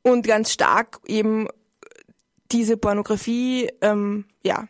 [0.03, 1.49] Und ganz stark eben
[2.53, 4.67] diese Pornografie ähm, ja,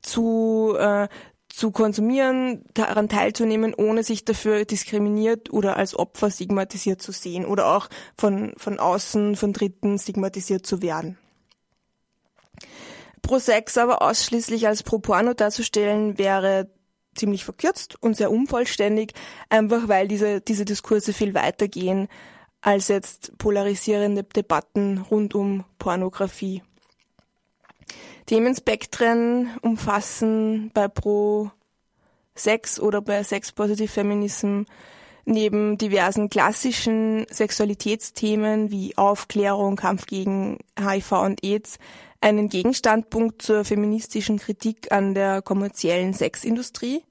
[0.00, 1.08] zu äh,
[1.58, 7.74] zu konsumieren, daran teilzunehmen, ohne sich dafür diskriminiert oder als Opfer stigmatisiert zu sehen oder
[7.74, 11.18] auch von, von außen, von Dritten stigmatisiert zu werden.
[13.22, 16.70] Pro Sex aber ausschließlich als Pro Porno darzustellen, wäre
[17.16, 19.14] ziemlich verkürzt und sehr unvollständig,
[19.48, 22.06] einfach weil diese, diese Diskurse viel weiter gehen
[22.60, 26.62] als jetzt polarisierende Debatten rund um Pornografie.
[28.28, 31.50] Themenspektren umfassen bei Pro
[32.34, 34.64] Sex oder bei Sex Positive Feminism
[35.24, 41.78] neben diversen klassischen Sexualitätsthemen wie Aufklärung, Kampf gegen HIV und AIDS
[42.20, 47.02] einen Gegenstandpunkt zur feministischen Kritik an der kommerziellen Sexindustrie,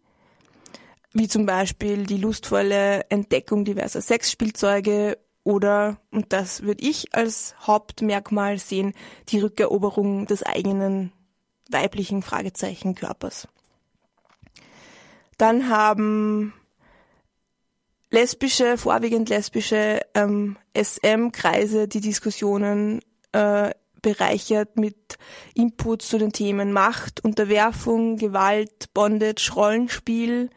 [1.13, 8.57] wie zum Beispiel die lustvolle Entdeckung diverser Sexspielzeuge oder, und das würde ich als Hauptmerkmal
[8.57, 8.93] sehen,
[9.29, 11.13] die Rückeroberung des eigenen
[11.71, 13.47] weiblichen Fragezeichen Körpers.
[15.37, 16.53] Dann haben
[18.11, 22.99] lesbische, vorwiegend lesbische ähm, SM-Kreise die Diskussionen
[23.31, 25.17] äh, bereichert mit
[25.53, 30.49] Inputs zu den Themen Macht, Unterwerfung, Gewalt, Bondage, Rollenspiel,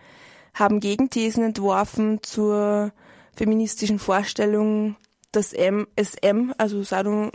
[0.53, 2.93] haben Gegenthesen entworfen zur
[3.41, 4.97] feministischen Vorstellung,
[5.33, 7.31] dass SM, also Sadom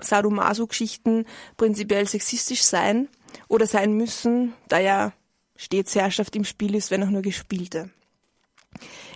[0.00, 3.08] Sadomaso-Geschichten prinzipiell sexistisch sein
[3.46, 5.12] oder sein müssen, da ja
[5.54, 7.90] stets Herrschaft im Spiel ist, wenn auch nur gespielte.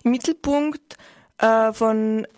[0.05, 0.97] Im Mittelpunkt
[1.39, 2.29] äh, von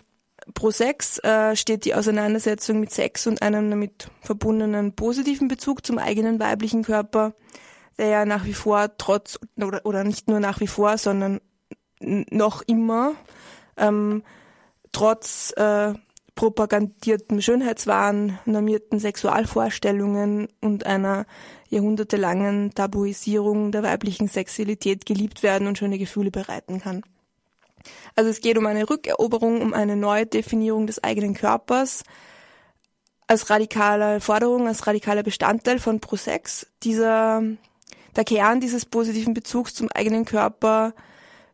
[0.55, 5.99] Pro Sex äh, steht die Auseinandersetzung mit Sex und einem damit verbundenen positiven Bezug zum
[5.99, 7.35] eigenen weiblichen Körper,
[7.99, 11.39] der ja nach wie vor trotz oder, oder nicht nur nach wie vor, sondern
[11.99, 13.15] noch immer
[13.77, 14.23] ähm,
[14.91, 15.93] trotz äh,
[16.35, 21.25] propagandierten Schönheitswahn, normierten Sexualvorstellungen und einer
[21.69, 27.03] jahrhundertelangen Tabuisierung der weiblichen Sexualität geliebt werden und schöne Gefühle bereiten kann.
[28.15, 32.03] Also es geht um eine Rückeroberung, um eine Neudefinierung des eigenen Körpers
[33.27, 36.67] als radikale Forderung, als radikaler Bestandteil von Pro-Sex.
[36.83, 37.41] Dieser,
[38.15, 40.93] der Kern dieses positiven Bezugs zum eigenen Körper,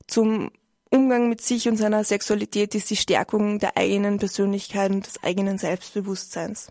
[0.08, 0.52] zum
[0.92, 5.58] Umgang mit sich und seiner Sexualität ist die Stärkung der eigenen Persönlichkeit und des eigenen
[5.58, 6.70] Selbstbewusstseins.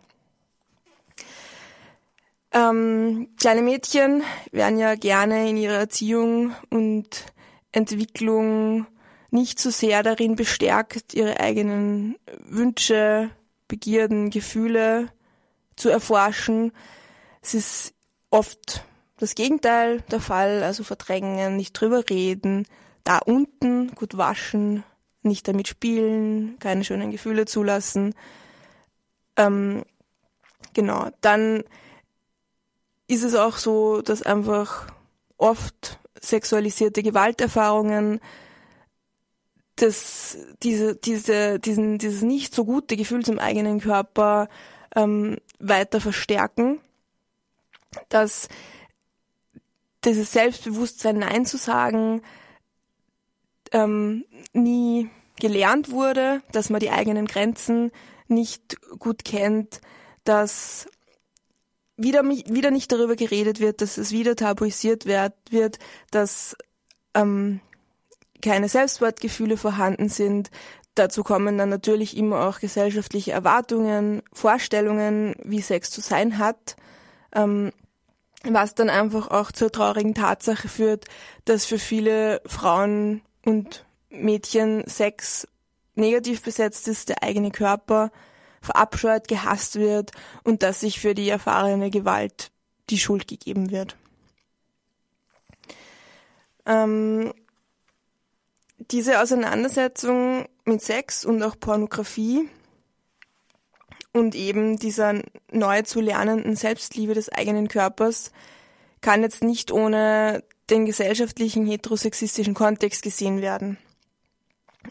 [2.52, 7.24] Ähm, kleine Mädchen werden ja gerne in ihrer Erziehung und
[7.72, 8.86] Entwicklung
[9.30, 13.30] nicht so sehr darin bestärkt, ihre eigenen Wünsche,
[13.68, 15.08] Begierden, Gefühle
[15.76, 16.72] zu erforschen.
[17.40, 17.94] Es ist
[18.30, 18.84] oft
[19.16, 22.66] das Gegenteil der Fall, also verdrängen, nicht drüber reden,
[23.04, 24.84] da unten gut waschen,
[25.22, 28.14] nicht damit spielen, keine schönen Gefühle zulassen.
[29.36, 29.84] Ähm,
[30.74, 31.64] genau, dann
[33.06, 34.86] ist es auch so, dass einfach
[35.36, 38.20] oft sexualisierte Gewalterfahrungen
[39.76, 44.48] das, diese, diese, diesen, dieses nicht so gute Gefühl zum eigenen Körper
[44.94, 46.80] ähm, weiter verstärken,
[48.08, 48.48] dass
[50.04, 52.22] dieses Selbstbewusstsein Nein zu sagen
[53.72, 57.90] ähm, nie gelernt wurde, dass man die eigenen Grenzen
[58.28, 59.80] nicht gut kennt,
[60.24, 60.86] dass
[61.96, 65.78] wieder, wieder nicht darüber geredet wird, dass es wieder tabuisiert wird,
[66.10, 66.56] dass
[67.14, 67.60] ähm,
[68.40, 70.50] keine Selbstwertgefühle vorhanden sind.
[70.94, 76.76] Dazu kommen dann natürlich immer auch gesellschaftliche Erwartungen, Vorstellungen, wie Sex zu sein hat,
[77.34, 77.72] ähm,
[78.44, 81.04] was dann einfach auch zur traurigen Tatsache führt,
[81.44, 85.46] dass für viele Frauen und Mädchen Sex
[85.94, 88.10] negativ besetzt ist, der eigene Körper
[88.60, 90.12] verabscheut, gehasst wird
[90.44, 92.50] und dass sich für die erfahrene Gewalt
[92.90, 93.96] die Schuld gegeben wird.
[96.66, 97.32] Ähm,
[98.90, 102.48] diese Auseinandersetzung mit Sex und auch Pornografie
[104.12, 108.32] und eben dieser neu zu lernenden Selbstliebe des eigenen Körpers
[109.00, 113.78] kann jetzt nicht ohne den gesellschaftlichen heterosexistischen Kontext gesehen werden.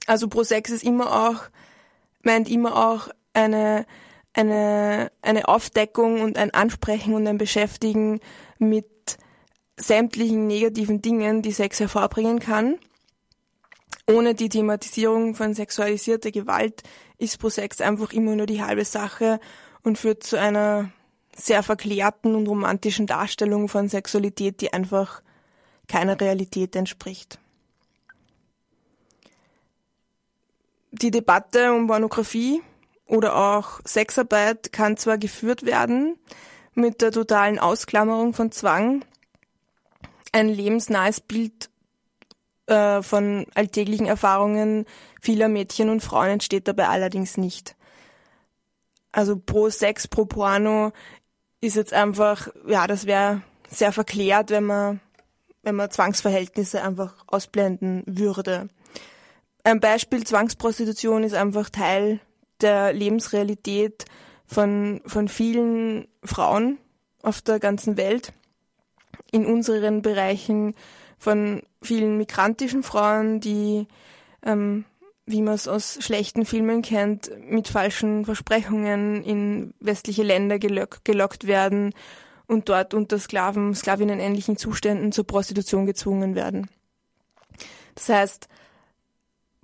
[0.06, 1.44] Also Pro-Sex ist immer auch,
[2.24, 3.86] meint immer auch eine,
[4.34, 8.20] eine, eine Aufdeckung und ein Ansprechen und ein Beschäftigen
[8.58, 8.88] mit
[9.78, 12.78] sämtlichen negativen Dingen, die Sex hervorbringen kann
[14.10, 16.82] ohne die Thematisierung von sexualisierter Gewalt
[17.18, 19.40] ist Pro-Sex einfach immer nur die halbe Sache
[19.84, 20.92] und führt zu einer
[21.36, 25.22] sehr verklärten und romantischen Darstellung von Sexualität, die einfach
[25.90, 27.40] keiner Realität entspricht.
[30.92, 32.62] Die Debatte um Pornografie
[33.06, 36.18] oder auch Sexarbeit kann zwar geführt werden
[36.74, 39.04] mit der totalen Ausklammerung von Zwang,
[40.32, 41.70] ein lebensnahes Bild
[42.68, 44.86] äh, von alltäglichen Erfahrungen
[45.22, 47.76] vieler Mädchen und Frauen entsteht dabei allerdings nicht.
[49.12, 50.92] Also pro Sex, pro Porno
[51.62, 55.02] ist jetzt einfach, ja, das wäre sehr verklärt, wenn man,
[55.64, 58.68] wenn man Zwangsverhältnisse einfach ausblenden würde.
[59.64, 62.20] Ein Beispiel Zwangsprostitution ist einfach Teil
[62.62, 64.06] der Lebensrealität
[64.46, 66.78] von, von vielen Frauen
[67.22, 68.34] auf der ganzen Welt.
[69.32, 70.76] In unseren Bereichen
[71.18, 73.88] von vielen migrantischen Frauen, die
[74.44, 74.86] ähm,
[75.30, 81.46] wie man es aus schlechten Filmen kennt, mit falschen Versprechungen in westliche Länder gelock, gelockt
[81.46, 81.94] werden
[82.50, 86.68] und dort unter Sklaven, Sklavinnen ähnlichen Zuständen zur Prostitution gezwungen werden.
[87.94, 88.48] Das heißt,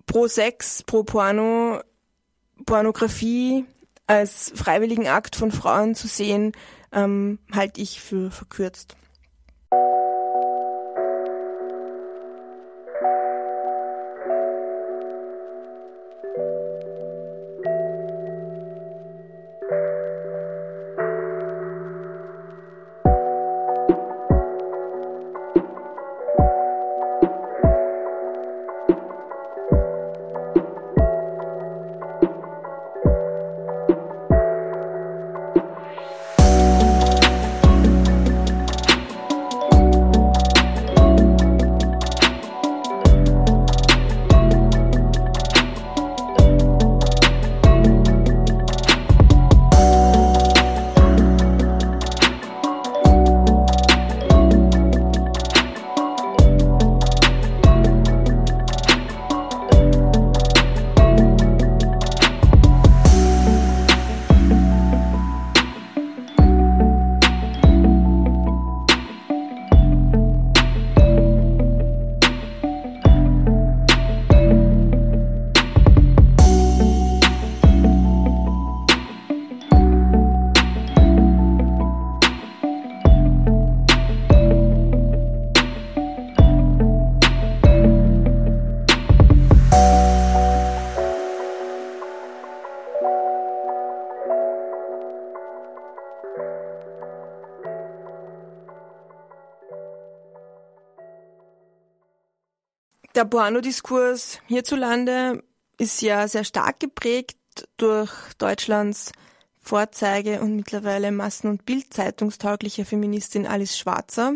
[0.06, 1.82] pro Sex, pro Porno,
[2.66, 3.66] Pornografie
[4.06, 6.52] als freiwilligen Akt von Frauen zu sehen,
[6.92, 8.96] ähm, halte ich für verkürzt.
[103.16, 105.42] Der Pornodiskurs hierzulande
[105.78, 107.38] ist ja sehr stark geprägt
[107.78, 109.14] durch Deutschlands
[109.62, 114.34] Vorzeige und mittlerweile Massen- und Bildzeitungstaugliche Feministin Alice Schwarzer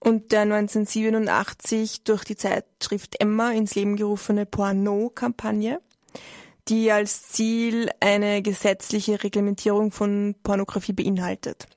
[0.00, 5.80] und der 1987 durch die Zeitschrift Emma ins Leben gerufene Porno-Kampagne,
[6.66, 11.68] die als Ziel eine gesetzliche Reglementierung von Pornografie beinhaltet.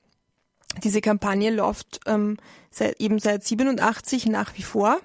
[0.82, 2.36] Diese Kampagne läuft ähm,
[2.72, 4.98] seit, eben seit 87 nach wie vor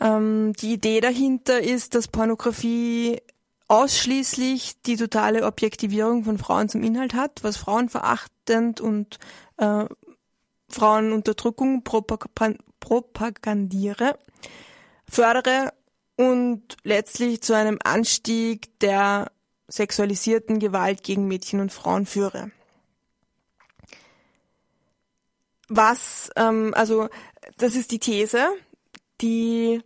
[0.00, 3.20] ähm, die Idee dahinter ist, dass Pornografie
[3.68, 9.18] ausschließlich die totale Objektivierung von Frauen zum Inhalt hat, was frauenverachtend und
[9.58, 9.84] äh,
[10.68, 11.84] Frauenunterdrückung
[12.80, 14.18] propagandiere,
[15.08, 15.72] fördere
[16.16, 19.30] und letztlich zu einem Anstieg der
[19.68, 22.50] sexualisierten Gewalt gegen Mädchen und Frauen führe.
[25.68, 27.08] Was, ähm, also
[27.56, 28.48] das ist die These,
[29.20, 29.80] die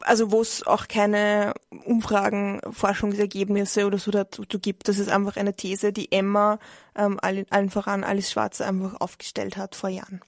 [0.00, 1.52] also wo es auch keine
[1.84, 4.88] Umfragen, Forschungsergebnisse oder so dazu gibt.
[4.88, 6.58] Das ist einfach eine These, die Emma
[6.96, 10.20] ähm, allen, allen voran Alice Schwarzer einfach aufgestellt hat vor Jahren.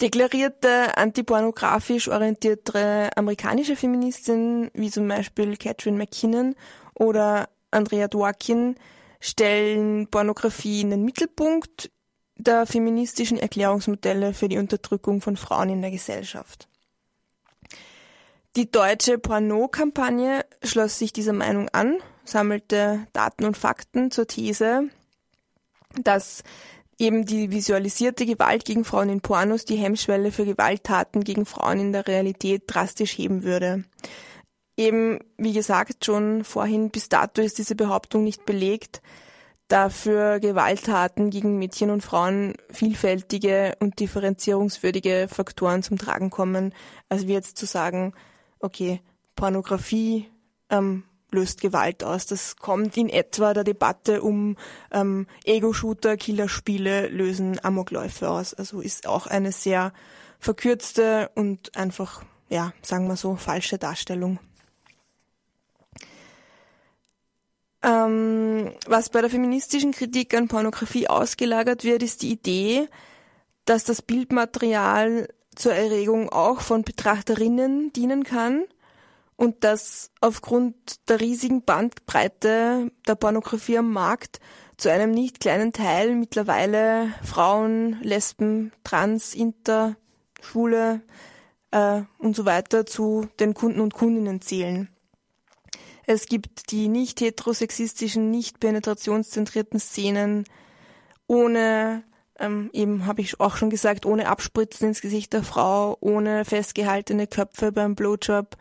[0.00, 6.54] Deklarierte antipornografisch orientierte amerikanische Feministinnen, wie zum Beispiel Catherine McKinnon
[6.94, 8.76] oder Andrea Dworkin,
[9.20, 11.90] stellen Pornografie in den Mittelpunkt
[12.36, 16.69] der feministischen Erklärungsmodelle für die Unterdrückung von Frauen in der Gesellschaft.
[18.56, 24.88] Die deutsche Porno-Kampagne schloss sich dieser Meinung an, sammelte Daten und Fakten zur These,
[26.02, 26.42] dass
[26.98, 31.92] eben die visualisierte Gewalt gegen Frauen in Pornos die Hemmschwelle für Gewalttaten gegen Frauen in
[31.92, 33.84] der Realität drastisch heben würde.
[34.76, 39.00] Eben, wie gesagt, schon vorhin bis dato ist diese Behauptung nicht belegt,
[39.68, 46.74] da für Gewalttaten gegen Mädchen und Frauen vielfältige und differenzierungswürdige Faktoren zum Tragen kommen,
[47.08, 48.12] als wie jetzt zu sagen,
[48.60, 49.00] okay,
[49.34, 50.28] Pornografie
[50.68, 52.26] ähm, löst Gewalt aus.
[52.26, 54.56] Das kommt in etwa der Debatte um
[54.90, 58.54] ähm, Ego-Shooter, Killerspiele lösen Amokläufe aus.
[58.54, 59.92] Also ist auch eine sehr
[60.38, 64.38] verkürzte und einfach, ja, sagen wir so, falsche Darstellung.
[67.82, 72.88] Ähm, was bei der feministischen Kritik an Pornografie ausgelagert wird, ist die Idee,
[73.64, 75.28] dass das Bildmaterial
[75.60, 78.64] zur Erregung auch von Betrachterinnen dienen kann
[79.36, 80.74] und dass aufgrund
[81.08, 84.40] der riesigen Bandbreite der Pornografie am Markt
[84.78, 89.96] zu einem nicht kleinen Teil mittlerweile Frauen, Lesben, Trans, Inter,
[90.40, 91.02] Schwule
[91.70, 94.88] äh, und so weiter zu den Kunden und Kundinnen zählen.
[96.06, 100.44] Es gibt die nicht heterosexistischen, nicht penetrationszentrierten Szenen
[101.26, 102.02] ohne
[102.40, 107.26] ähm, eben habe ich auch schon gesagt, ohne Abspritzen ins Gesicht der Frau, ohne festgehaltene
[107.26, 108.56] Köpfe beim Blowjob,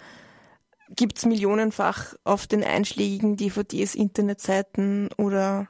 [0.95, 5.67] gibt's millionenfach auf den einschlägigen DVDs, Internetseiten oder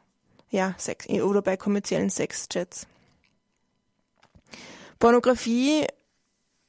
[0.49, 2.87] ja, Sex oder bei kommerziellen Sexchats.
[4.97, 5.85] Pornografie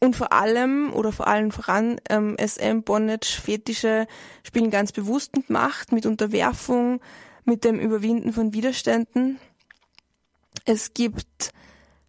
[0.00, 4.06] und vor allem oder vor allem voran ähm, SM, Bondage, Fetische
[4.44, 7.00] spielen ganz bewusst mit Macht, mit Unterwerfung,
[7.44, 9.38] mit dem Überwinden von Widerständen.
[10.64, 11.52] Es gibt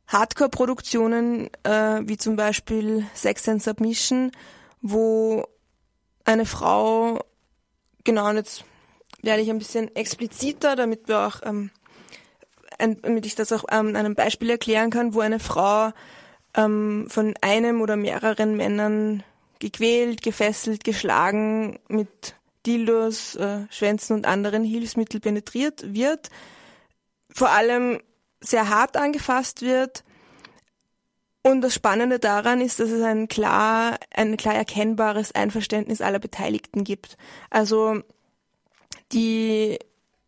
[0.07, 4.31] Hardcore-Produktionen äh, wie zum Beispiel Sex and Submission,
[4.81, 5.45] wo
[6.25, 7.23] eine Frau,
[8.03, 8.65] genau, und jetzt
[9.21, 11.71] werde ich ein bisschen expliziter, damit wir auch, ähm,
[12.77, 15.91] ein, damit ich das auch ähm, an einem Beispiel erklären kann, wo eine Frau
[16.55, 19.23] ähm, von einem oder mehreren Männern
[19.59, 22.35] gequält, gefesselt, geschlagen, mit
[22.65, 26.29] Dildos, äh, Schwänzen und anderen Hilfsmitteln penetriert wird,
[27.33, 28.01] vor allem
[28.41, 30.03] sehr hart angefasst wird.
[31.43, 36.83] Und das Spannende daran ist, dass es ein klar, ein klar erkennbares Einverständnis aller Beteiligten
[36.83, 37.17] gibt.
[37.49, 38.01] Also
[39.11, 39.79] die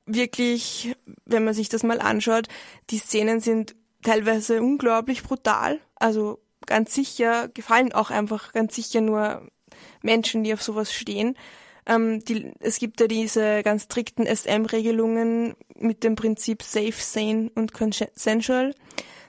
[0.05, 0.95] wirklich,
[1.25, 2.47] wenn man sich das mal anschaut,
[2.89, 5.79] die Szenen sind teilweise unglaublich brutal.
[5.95, 9.47] Also ganz sicher gefallen auch einfach ganz sicher nur
[10.01, 11.37] Menschen, die auf sowas stehen.
[11.85, 17.73] Ähm, die, es gibt ja diese ganz strikten SM-Regelungen mit dem Prinzip safe, sane und
[17.73, 18.73] consensual.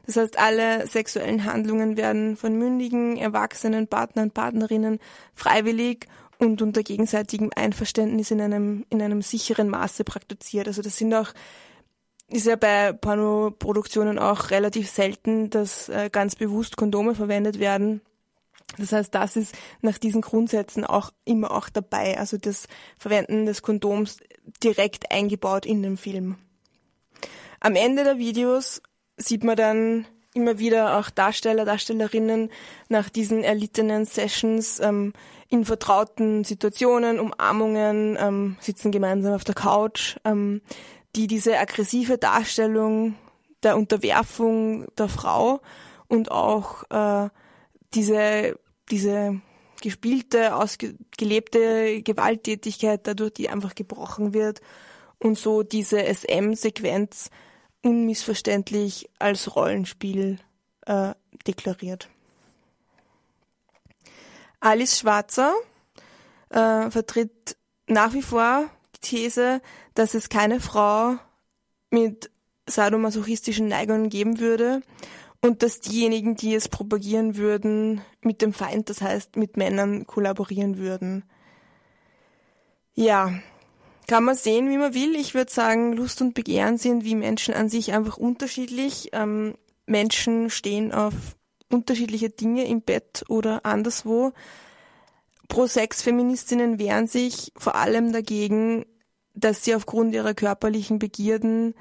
[0.07, 4.99] Das heißt, alle sexuellen Handlungen werden von mündigen, erwachsenen Partnern, Partnerinnen
[5.35, 6.07] freiwillig
[6.39, 10.69] und unter gegenseitigem Einverständnis in einem, in einem sicheren Maße praktiziert.
[10.69, 11.29] Also das sind auch,
[12.29, 18.03] ist ja bei Pornoproduktionen auch relativ selten, dass äh, ganz bewusst Kondome verwendet werden.
[18.79, 22.19] Das heißt, das ist nach diesen Grundsätzen auch immer auch dabei.
[22.19, 22.67] Also das
[22.99, 24.19] Verwenden des Kondoms
[24.63, 26.37] direkt eingebaut in den Film.
[27.61, 28.83] Am Ende der Videos
[29.17, 32.51] sieht man dann immer wieder auch Darsteller, Darstellerinnen
[32.89, 35.13] nach diesen erlittenen Sessions ähm,
[35.49, 40.61] in vertrauten Situationen, Umarmungen, ähm, sitzen gemeinsam auf der Couch, ähm,
[41.15, 43.15] die diese aggressive Darstellung
[43.63, 45.61] der Unterwerfung der Frau
[46.09, 47.31] und auch äh,
[47.95, 48.59] diese,
[48.91, 49.41] diese
[49.81, 54.61] gespielte, ausgelebte Gewalttätigkeit dadurch, die einfach gebrochen wird
[55.19, 57.31] und so diese SM-Sequenz
[57.83, 60.39] unmissverständlich als Rollenspiel
[60.87, 61.13] äh,
[61.47, 62.09] deklariert.
[64.61, 65.55] Alice Schwarzer
[66.49, 69.61] äh, vertritt nach wie vor die These,
[69.93, 71.17] dass es keine Frau
[71.91, 72.31] mit
[72.67, 74.81] sadomasochistischen Neigungen geben würde
[75.45, 80.79] und dass diejenigen, die es propagieren würden, mit dem Feind, das heißt mit Männern kollaborieren
[80.79, 81.23] würden.
[82.95, 83.31] Ja,
[84.07, 85.15] kann man sehen, wie man will.
[85.17, 89.11] Ich würde sagen, Lust und Begehren sind wie Menschen an sich einfach unterschiedlich.
[89.13, 91.13] Ähm, Menschen stehen auf
[91.71, 94.33] unterschiedliche Dinge im Bett oder anderswo.
[95.49, 98.87] Pro-Sex-Feministinnen wehren sich vor allem dagegen,
[99.35, 101.75] dass sie aufgrund ihrer körperlichen Begierden,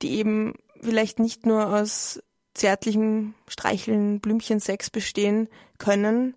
[0.00, 2.22] die eben vielleicht nicht nur aus
[2.54, 5.48] zärtlichem Streicheln, Blümchen-Sex bestehen
[5.78, 6.34] können,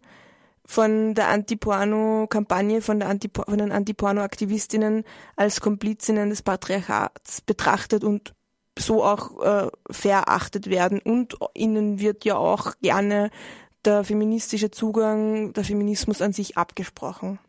[0.65, 5.03] von der Anti-Porno-Kampagne, von, Anti von den Anti-Porno-Aktivistinnen
[5.35, 8.33] als Komplizinnen des Patriarchats betrachtet und
[8.77, 10.99] so auch äh, verachtet werden.
[10.99, 13.29] Und ihnen wird ja auch gerne
[13.85, 17.39] der feministische Zugang, der Feminismus an sich abgesprochen.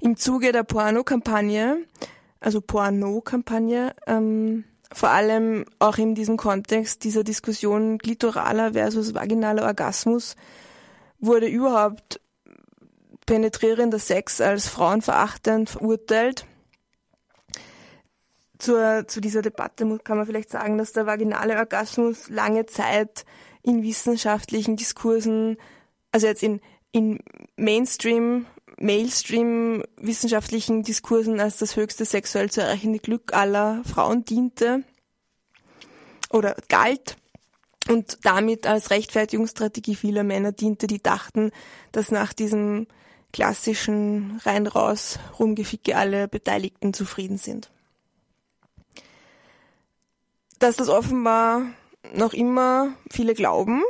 [0.00, 1.84] Im Zuge der Porno-Kampagne,
[2.40, 10.34] also Porno-Kampagne, ähm, vor allem auch in diesem Kontext dieser Diskussion glitoraler versus vaginaler Orgasmus
[11.20, 12.20] wurde überhaupt
[13.26, 16.46] penetrierender Sex als frauenverachtend verurteilt.
[18.58, 23.24] Zur, zu dieser Debatte kann man vielleicht sagen, dass der vaginale Orgasmus lange Zeit
[23.62, 25.58] in wissenschaftlichen Diskursen,
[26.10, 26.60] also jetzt in,
[26.90, 27.20] in
[27.56, 28.46] Mainstream,
[28.80, 34.84] Mainstream wissenschaftlichen Diskursen als das höchste sexuell zu erreichende Glück aller Frauen diente
[36.30, 37.16] oder galt
[37.88, 41.50] und damit als Rechtfertigungsstrategie vieler Männer diente, die dachten,
[41.90, 42.86] dass nach diesem
[43.32, 47.70] klassischen rein-raus Rumgeficke alle Beteiligten zufrieden sind.
[50.58, 51.62] Dass das offenbar
[52.14, 53.82] noch immer viele glauben,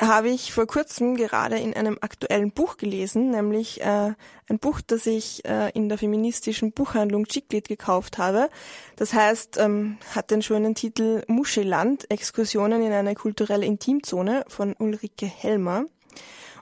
[0.00, 4.12] habe ich vor kurzem gerade in einem aktuellen Buch gelesen, nämlich äh,
[4.48, 8.50] ein Buch, das ich äh, in der feministischen Buchhandlung Chicklit gekauft habe.
[8.96, 15.26] Das heißt, ähm, hat den schönen Titel Muscheland, Exkursionen in eine kulturelle Intimzone von Ulrike
[15.26, 15.86] Helmer.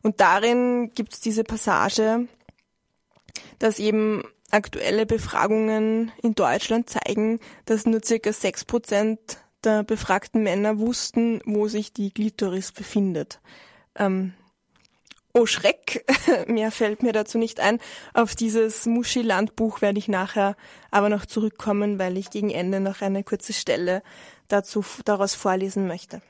[0.02, 2.28] Und darin gibt es diese Passage,
[3.58, 11.40] dass eben aktuelle Befragungen in Deutschland zeigen, dass nur circa 6% der befragten Männer wussten,
[11.44, 13.40] wo sich die Glitoris befindet.
[13.96, 14.34] Ähm,
[15.32, 16.04] oh Schreck,
[16.46, 17.80] mehr fällt mir dazu nicht ein.
[18.14, 20.56] Auf dieses Muschi-Landbuch werde ich nachher
[20.90, 24.02] aber noch zurückkommen, weil ich gegen Ende noch eine kurze Stelle
[24.48, 26.22] dazu daraus vorlesen möchte.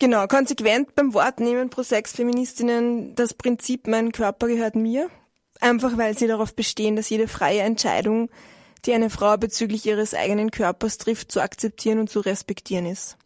[0.00, 5.08] Genau, konsequent beim Wort nehmen pro Sex Feministinnen das Prinzip mein Körper gehört mir,
[5.60, 8.28] einfach weil sie darauf bestehen, dass jede freie Entscheidung,
[8.84, 13.16] die eine Frau bezüglich ihres eigenen Körpers trifft, zu akzeptieren und zu respektieren ist.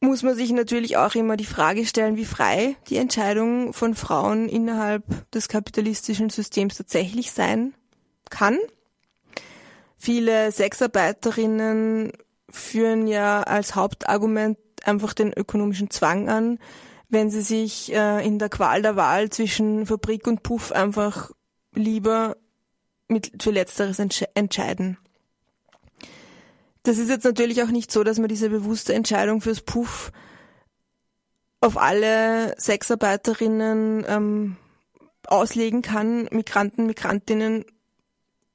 [0.00, 4.48] Muss man sich natürlich auch immer die Frage stellen, wie frei die Entscheidung von Frauen
[4.48, 7.74] innerhalb des kapitalistischen Systems tatsächlich sein
[8.30, 8.58] kann.
[9.98, 12.12] Viele Sexarbeiterinnen
[12.48, 16.58] führen ja als Hauptargument einfach den ökonomischen Zwang an,
[17.10, 21.32] wenn sie sich äh, in der Qual der Wahl zwischen Fabrik und Puff einfach
[21.74, 22.36] lieber
[23.10, 24.98] mit, für Letzteres entsch entscheiden.
[26.82, 30.12] Das ist jetzt natürlich auch nicht so, dass man diese bewusste Entscheidung fürs Puff
[31.60, 34.56] auf alle Sexarbeiterinnen ähm,
[35.26, 36.26] auslegen kann.
[36.30, 37.66] Migranten, Migrantinnen,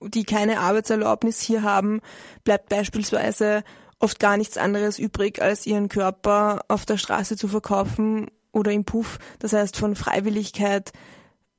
[0.02, 2.02] die keine Arbeitserlaubnis hier haben,
[2.44, 3.64] bleibt beispielsweise
[4.00, 8.86] oft gar nichts anderes übrig, als ihren Körper auf der Straße zu verkaufen oder im
[8.86, 9.20] Puff.
[9.40, 10.92] Das heißt, von Freiwilligkeit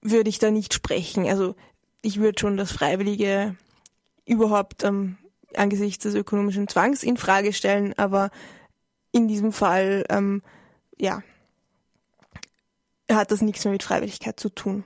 [0.02, 1.26] würde ich da nicht sprechen.
[1.28, 1.54] Also
[2.06, 3.56] ich würde schon das Freiwillige
[4.26, 5.18] überhaupt ähm,
[5.56, 8.30] angesichts des ökonomischen Zwangs in Frage stellen, aber
[9.10, 10.42] in diesem Fall, ähm,
[10.96, 11.24] ja,
[13.10, 14.84] hat das nichts mehr mit Freiwilligkeit zu tun.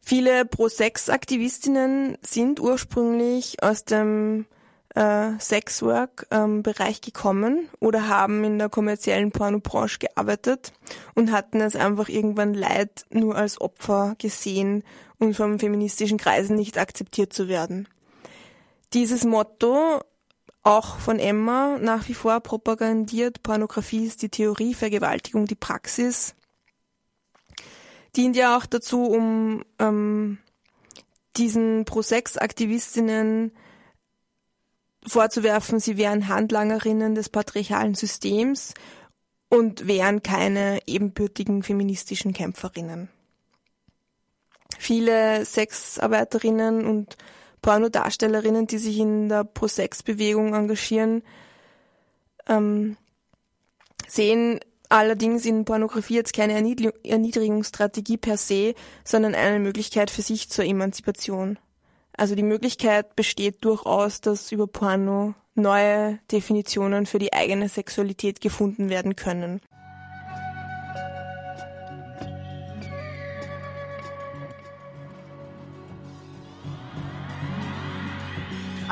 [0.00, 4.46] Viele Pro-Sex-Aktivistinnen sind ursprünglich aus dem
[4.96, 10.72] äh, Sexwork-Bereich ähm, gekommen oder haben in der kommerziellen Pornobranche gearbeitet
[11.14, 14.82] und hatten es einfach irgendwann leid, nur als Opfer gesehen
[15.18, 17.88] und vom feministischen Kreisen nicht akzeptiert zu werden.
[18.94, 20.00] Dieses Motto,
[20.62, 26.34] auch von Emma nach wie vor propagandiert, Pornografie ist die Theorie, Vergewaltigung die Praxis,
[28.16, 30.38] dient ja auch dazu, um ähm,
[31.36, 33.52] diesen Pro-Sex-Aktivistinnen
[35.06, 38.74] vorzuwerfen, sie wären Handlangerinnen des patriarchalen Systems
[39.48, 43.08] und wären keine ebenbürtigen feministischen Kämpferinnen.
[44.78, 47.16] Viele Sexarbeiterinnen und
[47.62, 51.22] Pornodarstellerinnen, die sich in der Pro-Sex-Bewegung engagieren,
[52.48, 52.96] ähm,
[54.06, 60.64] sehen allerdings in Pornografie jetzt keine Erniedrigungsstrategie per se, sondern eine Möglichkeit für sich zur
[60.64, 61.58] Emanzipation.
[62.16, 68.88] Also die Möglichkeit besteht durchaus, dass über Porno neue Definitionen für die eigene Sexualität gefunden
[68.88, 69.60] werden können.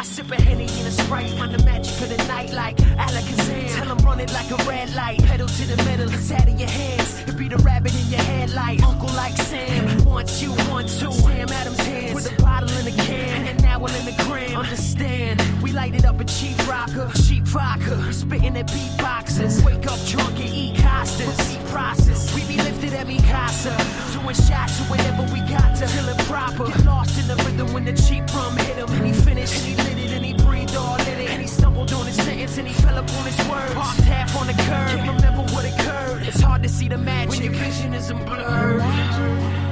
[0.04, 3.74] Sip a Henny in a Sprite, find the magic of the night like Alakazam.
[3.74, 6.60] Tell them run it like a red light, pedal to the metal, it's out of
[6.60, 7.22] your hands.
[7.26, 10.04] It be the rabbit in your headlight, uncle like Sam.
[10.04, 12.14] One, two, one, two, Sam Adams hands.
[12.14, 14.56] With a bottle in a can, and now we're in the gram.
[14.56, 15.40] Understand,
[15.74, 18.12] we light it up a cheap rocker, cheap vodka.
[18.12, 21.54] Spitting at beatboxes, wake up drunk and eat costas.
[21.54, 23.74] Eat process, we be lifted at Mikasa.
[24.12, 26.66] Doing shots or whatever we got to feel it proper.
[26.66, 29.66] Get lost in the rhythm when the cheap rum hit him, and he finished, and
[29.66, 31.30] he lit it, and he breathed all in it.
[31.30, 33.74] And he stumbled on his sentence, and he fell up on his words.
[33.74, 36.22] Parked half on the curb, can't remember what occurred.
[36.22, 39.63] It's hard to see the magic when your vision isn't blurred.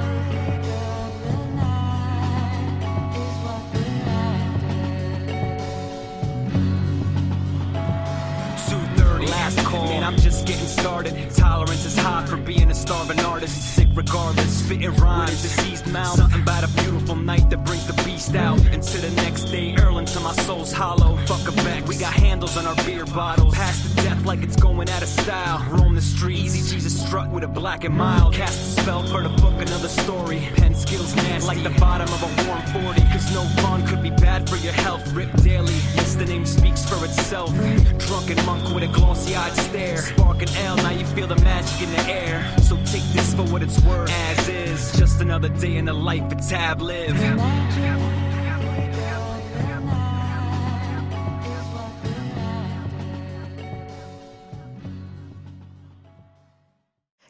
[10.13, 11.31] I'm just getting started.
[11.31, 13.75] Tolerance is high for being a starving artist.
[13.75, 15.41] Sick regardless, spitting rhymes.
[15.41, 16.15] Diseased mouth.
[16.17, 18.59] Something about a beautiful night that brings the beast out.
[18.67, 21.17] Into the next day, Earl until my soul's hollow.
[21.25, 23.55] Fuck a back, we got handles on our beer bottles.
[23.55, 25.65] Past the death like it's going out of style.
[25.71, 28.35] Roam the streets, easy Jesus strut with a black and mild.
[28.35, 30.47] Cast a spell for the book, another story.
[30.57, 33.01] Pen skills nasty, like the bottom of a warm 40.
[33.13, 35.11] Cause no fun could be bad for your health.
[35.13, 37.51] Rip daily, yes, the name speaks for itself.
[37.97, 40.02] Drunken monk with a glossy eyed stare.
[40.03, 42.45] Spark an L, now you feel the magic in the air.
[42.61, 44.09] So take this for what it's worth.
[44.11, 47.15] As is, just another day in the life of Tab Live.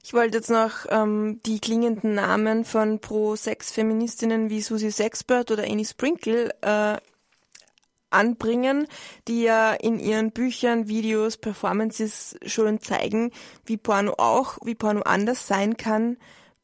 [0.03, 5.85] Ich wollte jetzt noch ähm, die klingenden Namen von Pro-Sex-Feministinnen wie Susie Sexpert oder Annie
[5.85, 6.97] Sprinkle äh,
[8.13, 8.87] anbringen,
[9.27, 13.31] die ja in ihren Büchern, Videos, Performances schon zeigen,
[13.65, 16.17] wie Porno auch, wie Porno anders sein kann,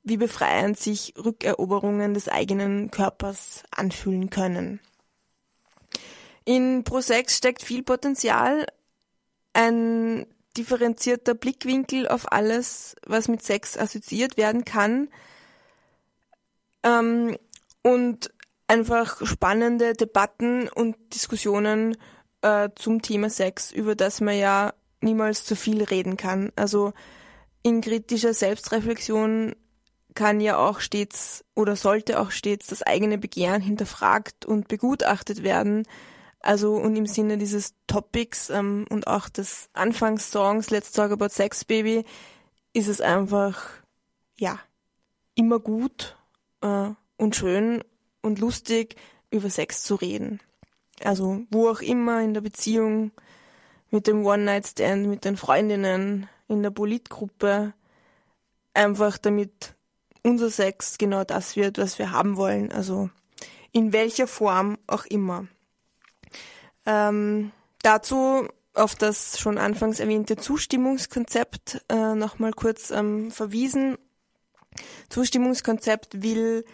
[0.04, 4.80] wie befreiend sich Rückeroberungen des eigenen Körpers anfühlen können.
[6.46, 8.66] In Pro6 steckt viel Potenzial,
[9.54, 10.26] ein
[10.58, 15.10] differenzierter Blickwinkel auf alles, was mit Sex assoziiert werden kann
[16.84, 17.38] ähm,
[17.84, 18.32] und
[18.70, 21.98] einfach spannende Debatten und Diskussionen
[22.42, 26.52] äh, zum Thema Sex, über das man ja niemals zu viel reden kann.
[26.56, 26.94] Also
[27.64, 29.56] in kritischer Selbstreflexion
[30.14, 35.88] kann ja auch stets oder sollte auch stets das eigene Begehren hinterfragt und begutachtet werden.
[36.40, 41.66] Also und im Sinne dieses Topics ähm, und auch des Anfangssongs Let's Talk About Sex
[41.66, 42.06] Baby
[42.74, 43.60] ist es einfach
[44.38, 44.60] ja
[45.34, 46.18] immer gut
[46.62, 47.84] äh, und schön
[48.22, 48.96] und lustig
[49.32, 50.40] über Sex zu reden.
[51.04, 53.12] Also wo auch immer in der Beziehung,
[53.92, 57.74] mit dem One-Night-Stand, mit den Freundinnen, in der Politgruppe,
[58.74, 59.76] einfach damit
[60.24, 62.72] unser Sex genau das wird, was wir haben wollen.
[62.72, 63.10] Also
[63.72, 65.48] in welcher Form auch immer.
[66.86, 67.52] Ähm,
[67.82, 73.98] dazu auf das schon anfangs erwähnte Zustimmungskonzept äh, nochmal kurz ähm, verwiesen.
[75.10, 76.66] Zustimmungskonzept will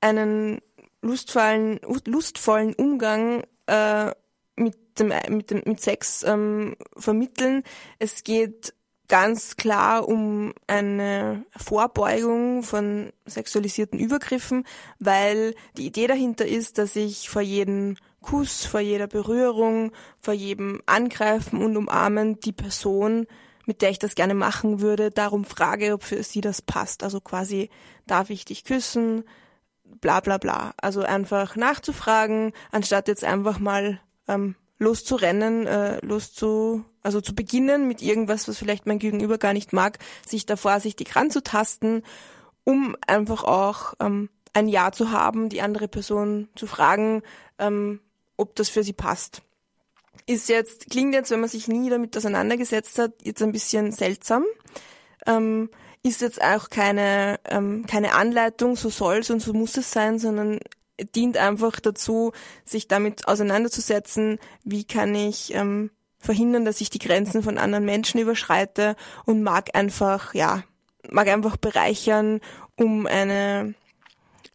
[0.00, 0.60] einen
[1.04, 4.10] lustvollen, lustvollen Umgang äh,
[4.56, 7.62] mit, dem, mit, dem, mit Sex ähm, vermitteln.
[7.98, 8.74] Es geht
[9.08, 14.64] ganz klar um eine Vorbeugung von sexualisierten Übergriffen,
[14.98, 20.80] weil die Idee dahinter ist, dass ich vor jedem Kuss, vor jeder Berührung, vor jedem
[20.86, 23.26] Angreifen und Umarmen die Person,
[23.66, 27.02] mit der ich das gerne machen würde, darum frage, ob für sie das passt.
[27.02, 27.68] Also quasi,
[28.06, 29.24] darf ich dich küssen?
[29.84, 30.74] Bla bla bla.
[30.76, 38.02] Also einfach nachzufragen, anstatt jetzt einfach mal ähm, loszurennen, äh, loszu, also zu beginnen mit
[38.02, 42.02] irgendwas, was vielleicht mein Gegenüber gar nicht mag, sich da vorsichtig ranzutasten,
[42.64, 47.22] um einfach auch ähm, ein Ja zu haben, die andere Person zu fragen,
[47.58, 48.00] ähm,
[48.36, 49.42] ob das für sie passt.
[50.26, 54.44] Ist jetzt, klingt jetzt, wenn man sich nie damit auseinandergesetzt hat, jetzt ein bisschen seltsam.
[55.26, 55.70] Ähm,
[56.04, 60.60] ist jetzt auch keine, ähm, keine Anleitung, so soll's und so muss es sein, sondern
[61.14, 62.32] dient einfach dazu,
[62.64, 68.20] sich damit auseinanderzusetzen, wie kann ich ähm, verhindern, dass ich die Grenzen von anderen Menschen
[68.20, 70.62] überschreite und mag einfach, ja,
[71.10, 72.40] mag einfach bereichern,
[72.76, 73.74] um eine,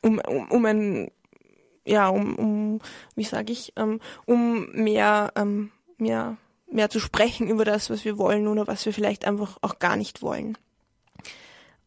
[0.02, 1.12] um, um, um ein,
[1.84, 2.80] ja, um, um
[3.16, 6.38] wie sage ich, ähm, um mehr, ähm, mehr,
[6.72, 9.96] mehr zu sprechen über das, was wir wollen oder was wir vielleicht einfach auch gar
[9.96, 10.58] nicht wollen.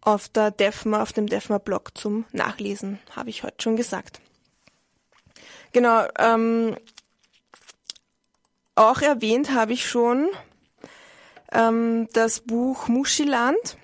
[0.02, 4.20] Auf der DEFMA, auf dem DEFMA-Blog zum Nachlesen, habe ich heute schon gesagt.
[5.72, 6.76] Genau, ähm,
[8.74, 10.28] auch erwähnt habe ich schon
[11.52, 13.76] ähm, das Buch Muschiland.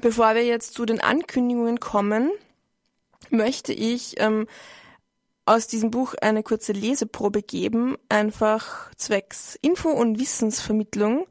[0.00, 2.30] Bevor wir jetzt zu den Ankündigungen kommen,
[3.30, 4.48] möchte ich ähm,
[5.46, 11.26] aus diesem Buch eine kurze Leseprobe geben, einfach zwecks Info- und Wissensvermittlung.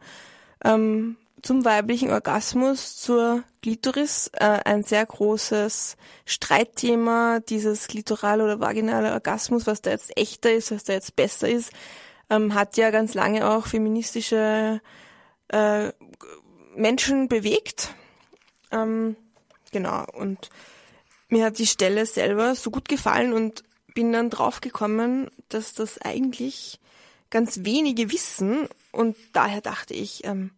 [0.64, 9.12] Ähm, zum weiblichen Orgasmus, zur Glitoris, äh, ein sehr großes Streitthema, dieses klitorale oder vaginale
[9.12, 11.72] Orgasmus, was da jetzt echter ist, was da jetzt besser ist,
[12.30, 14.82] ähm, hat ja ganz lange auch feministische
[15.50, 15.92] äh,
[16.76, 17.94] Menschen bewegt.
[18.72, 19.18] Ähm,
[19.74, 20.50] genau, und
[21.28, 23.64] mir hat die Stelle selber so gut gefallen und
[23.94, 26.80] bin dann draufgekommen, dass das eigentlich
[27.30, 30.52] ganz wenige wissen und daher dachte ich, ähm,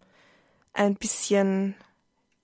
[0.75, 1.75] ein bisschen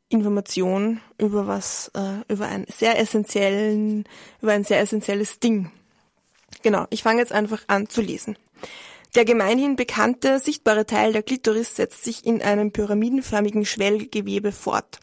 [0.10, 4.06] Information über was, äh, über einen sehr essentiellen,
[4.42, 5.72] über ein sehr essentielles Ding.
[6.64, 8.38] Genau, ich fange jetzt einfach an zu lesen.
[9.16, 15.00] Der gemeinhin bekannte, sichtbare Teil der Klitoris setzt sich in einem pyramidenförmigen Schwellgewebe fort.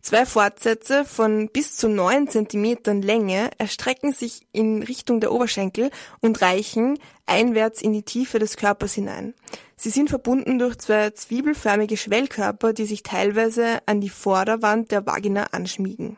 [0.00, 6.40] Zwei Fortsätze von bis zu neun Zentimetern Länge erstrecken sich in Richtung der Oberschenkel und
[6.40, 9.34] reichen einwärts in die Tiefe des Körpers hinein.
[9.80, 15.44] Sie sind verbunden durch zwei zwiebelförmige Schwellkörper, die sich teilweise an die Vorderwand der Vagina
[15.52, 16.16] anschmiegen.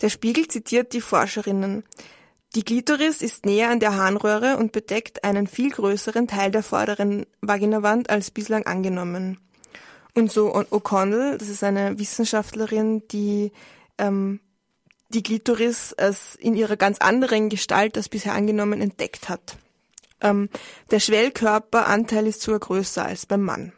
[0.00, 1.82] Der Spiegel zitiert die Forscherinnen.
[2.54, 7.26] Die Klitoris ist näher an der Harnröhre und bedeckt einen viel größeren Teil der vorderen
[7.40, 9.38] Vaginawand als bislang angenommen.
[10.14, 13.50] Und so O'Connell, das ist eine Wissenschaftlerin, die
[13.98, 14.38] ähm,
[15.08, 19.56] die Glitoris als in ihrer ganz anderen Gestalt als bisher angenommen entdeckt hat.
[20.22, 20.48] Ähm,
[20.90, 23.72] der Schwellkörperanteil ist sogar größer als beim Mann.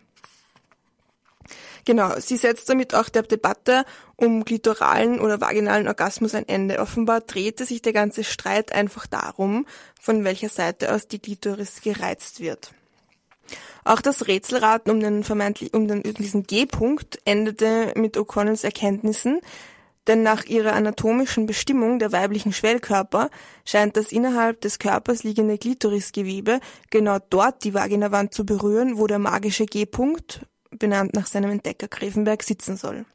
[1.84, 3.84] Genau, sie setzt damit auch der Debatte
[4.16, 6.78] um klitoralen oder vaginalen Orgasmus ein Ende.
[6.78, 9.66] Offenbar drehte sich der ganze Streit einfach darum,
[10.00, 12.72] von welcher Seite aus die Klitoris gereizt wird.
[13.84, 19.40] Auch das Rätselraten um den vermeintlich um den, diesen G-Punkt endete mit O'Connells Erkenntnissen,
[20.06, 23.30] denn nach ihrer anatomischen Bestimmung der weiblichen Schwellkörper
[23.64, 29.18] scheint das innerhalb des Körpers liegende Klitorisgewebe genau dort die Vaginawand zu berühren, wo der
[29.18, 33.06] magische G-Punkt, benannt nach seinem Entdecker Grevenberg, sitzen soll.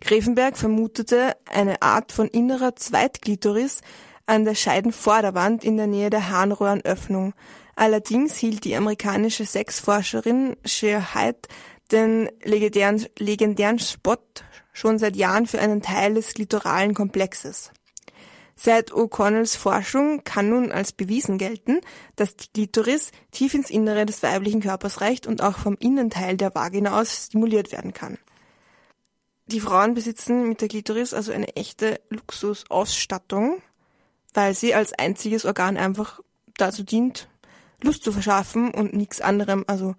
[0.00, 3.80] Grevenberg vermutete eine Art von innerer Zweitklitoris
[4.26, 7.34] an der Scheidenvorderwand in der Nähe der Harnröhrenöffnung.
[7.76, 11.48] Allerdings hielt die amerikanische Sexforscherin Sheer Hyde
[11.90, 14.16] den legendären, legendären Spot
[14.72, 17.70] schon seit Jahren für einen Teil des klitoralen Komplexes.
[18.54, 21.80] Seit O'Connells Forschung kann nun als bewiesen gelten,
[22.16, 26.54] dass die Klitoris tief ins Innere des weiblichen Körpers reicht und auch vom Innenteil der
[26.54, 28.18] Vagina aus stimuliert werden kann.
[29.46, 33.60] Die Frauen besitzen mit der Klitoris also eine echte Luxusausstattung,
[34.32, 36.20] weil sie als einziges Organ einfach
[36.56, 37.28] dazu dient,
[37.82, 39.64] Lust zu verschaffen und nichts anderem.
[39.66, 39.94] Also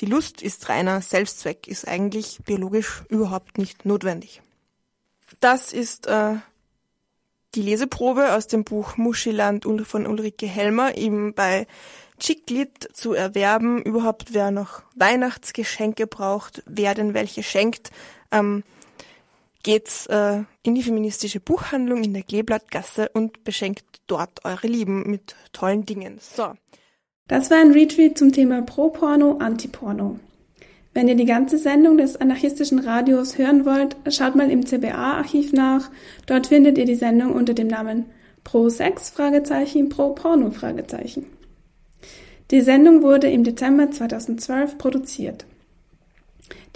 [0.00, 4.42] die Lust ist reiner Selbstzweck, ist eigentlich biologisch überhaupt nicht notwendig.
[5.40, 6.36] Das ist äh,
[7.54, 11.66] die Leseprobe aus dem Buch Muschiland von Ulrike Helmer, eben bei
[12.18, 13.82] Chicklit zu erwerben.
[13.82, 17.90] Überhaupt, wer noch Weihnachtsgeschenke braucht, wer denn welche schenkt,
[18.30, 18.64] ähm,
[19.62, 25.36] geht's äh, in die feministische Buchhandlung in der Kleeblattgasse und beschenkt dort eure Lieben mit
[25.52, 26.18] tollen Dingen.
[26.20, 26.54] So.
[27.26, 30.20] Das war ein Retweet zum Thema Pro-Porno, Anti-Porno.
[30.92, 35.90] Wenn ihr die ganze Sendung des anarchistischen Radios hören wollt, schaut mal im CBA-Archiv nach.
[36.26, 38.04] Dort findet ihr die Sendung unter dem Namen
[38.44, 41.24] Pro Sex Fragezeichen Pro Porno Fragezeichen.
[42.50, 45.46] Die Sendung wurde im Dezember 2012 produziert.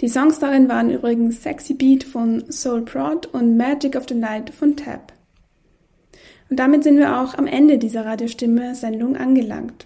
[0.01, 4.49] Die Songs darin waren übrigens Sexy Beat von Soul Prod und Magic of the Night
[4.49, 5.13] von Tab.
[6.49, 9.85] Und damit sind wir auch am Ende dieser Radiostimme-Sendung angelangt.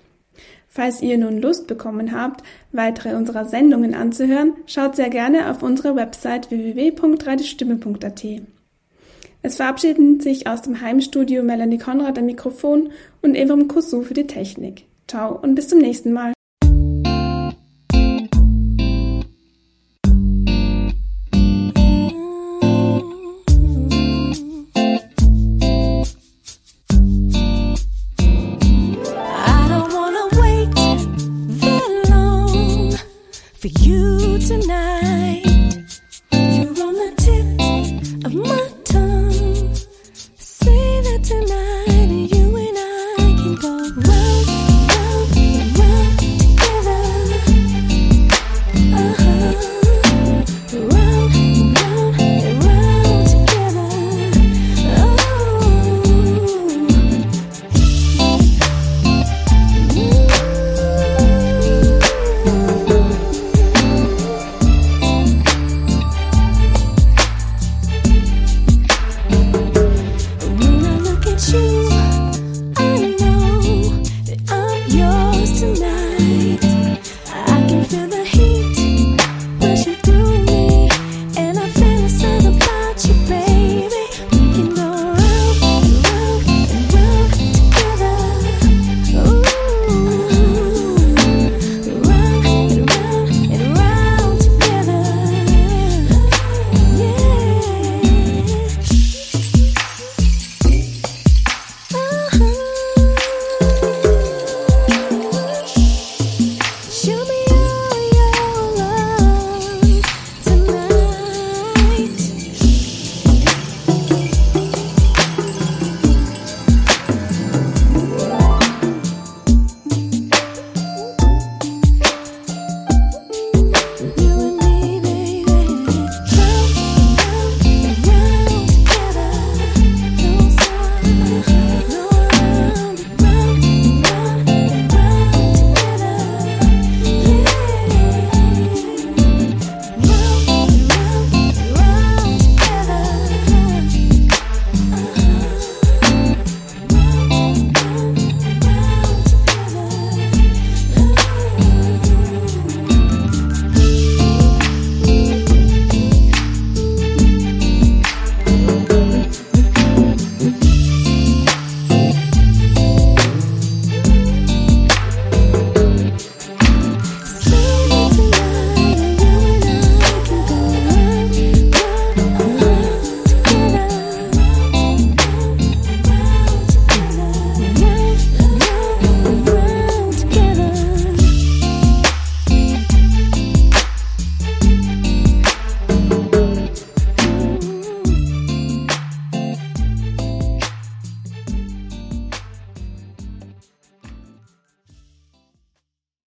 [0.75, 5.95] Falls ihr nun Lust bekommen habt, weitere unserer Sendungen anzuhören, schaut sehr gerne auf unsere
[5.95, 8.25] Website www.radiostimme.at.
[9.43, 12.89] Es verabschieden sich aus dem Heimstudio Melanie Konrad am Mikrofon
[13.21, 14.85] und Evrim Kusu für die Technik.
[15.07, 16.33] Ciao und bis zum nächsten Mal.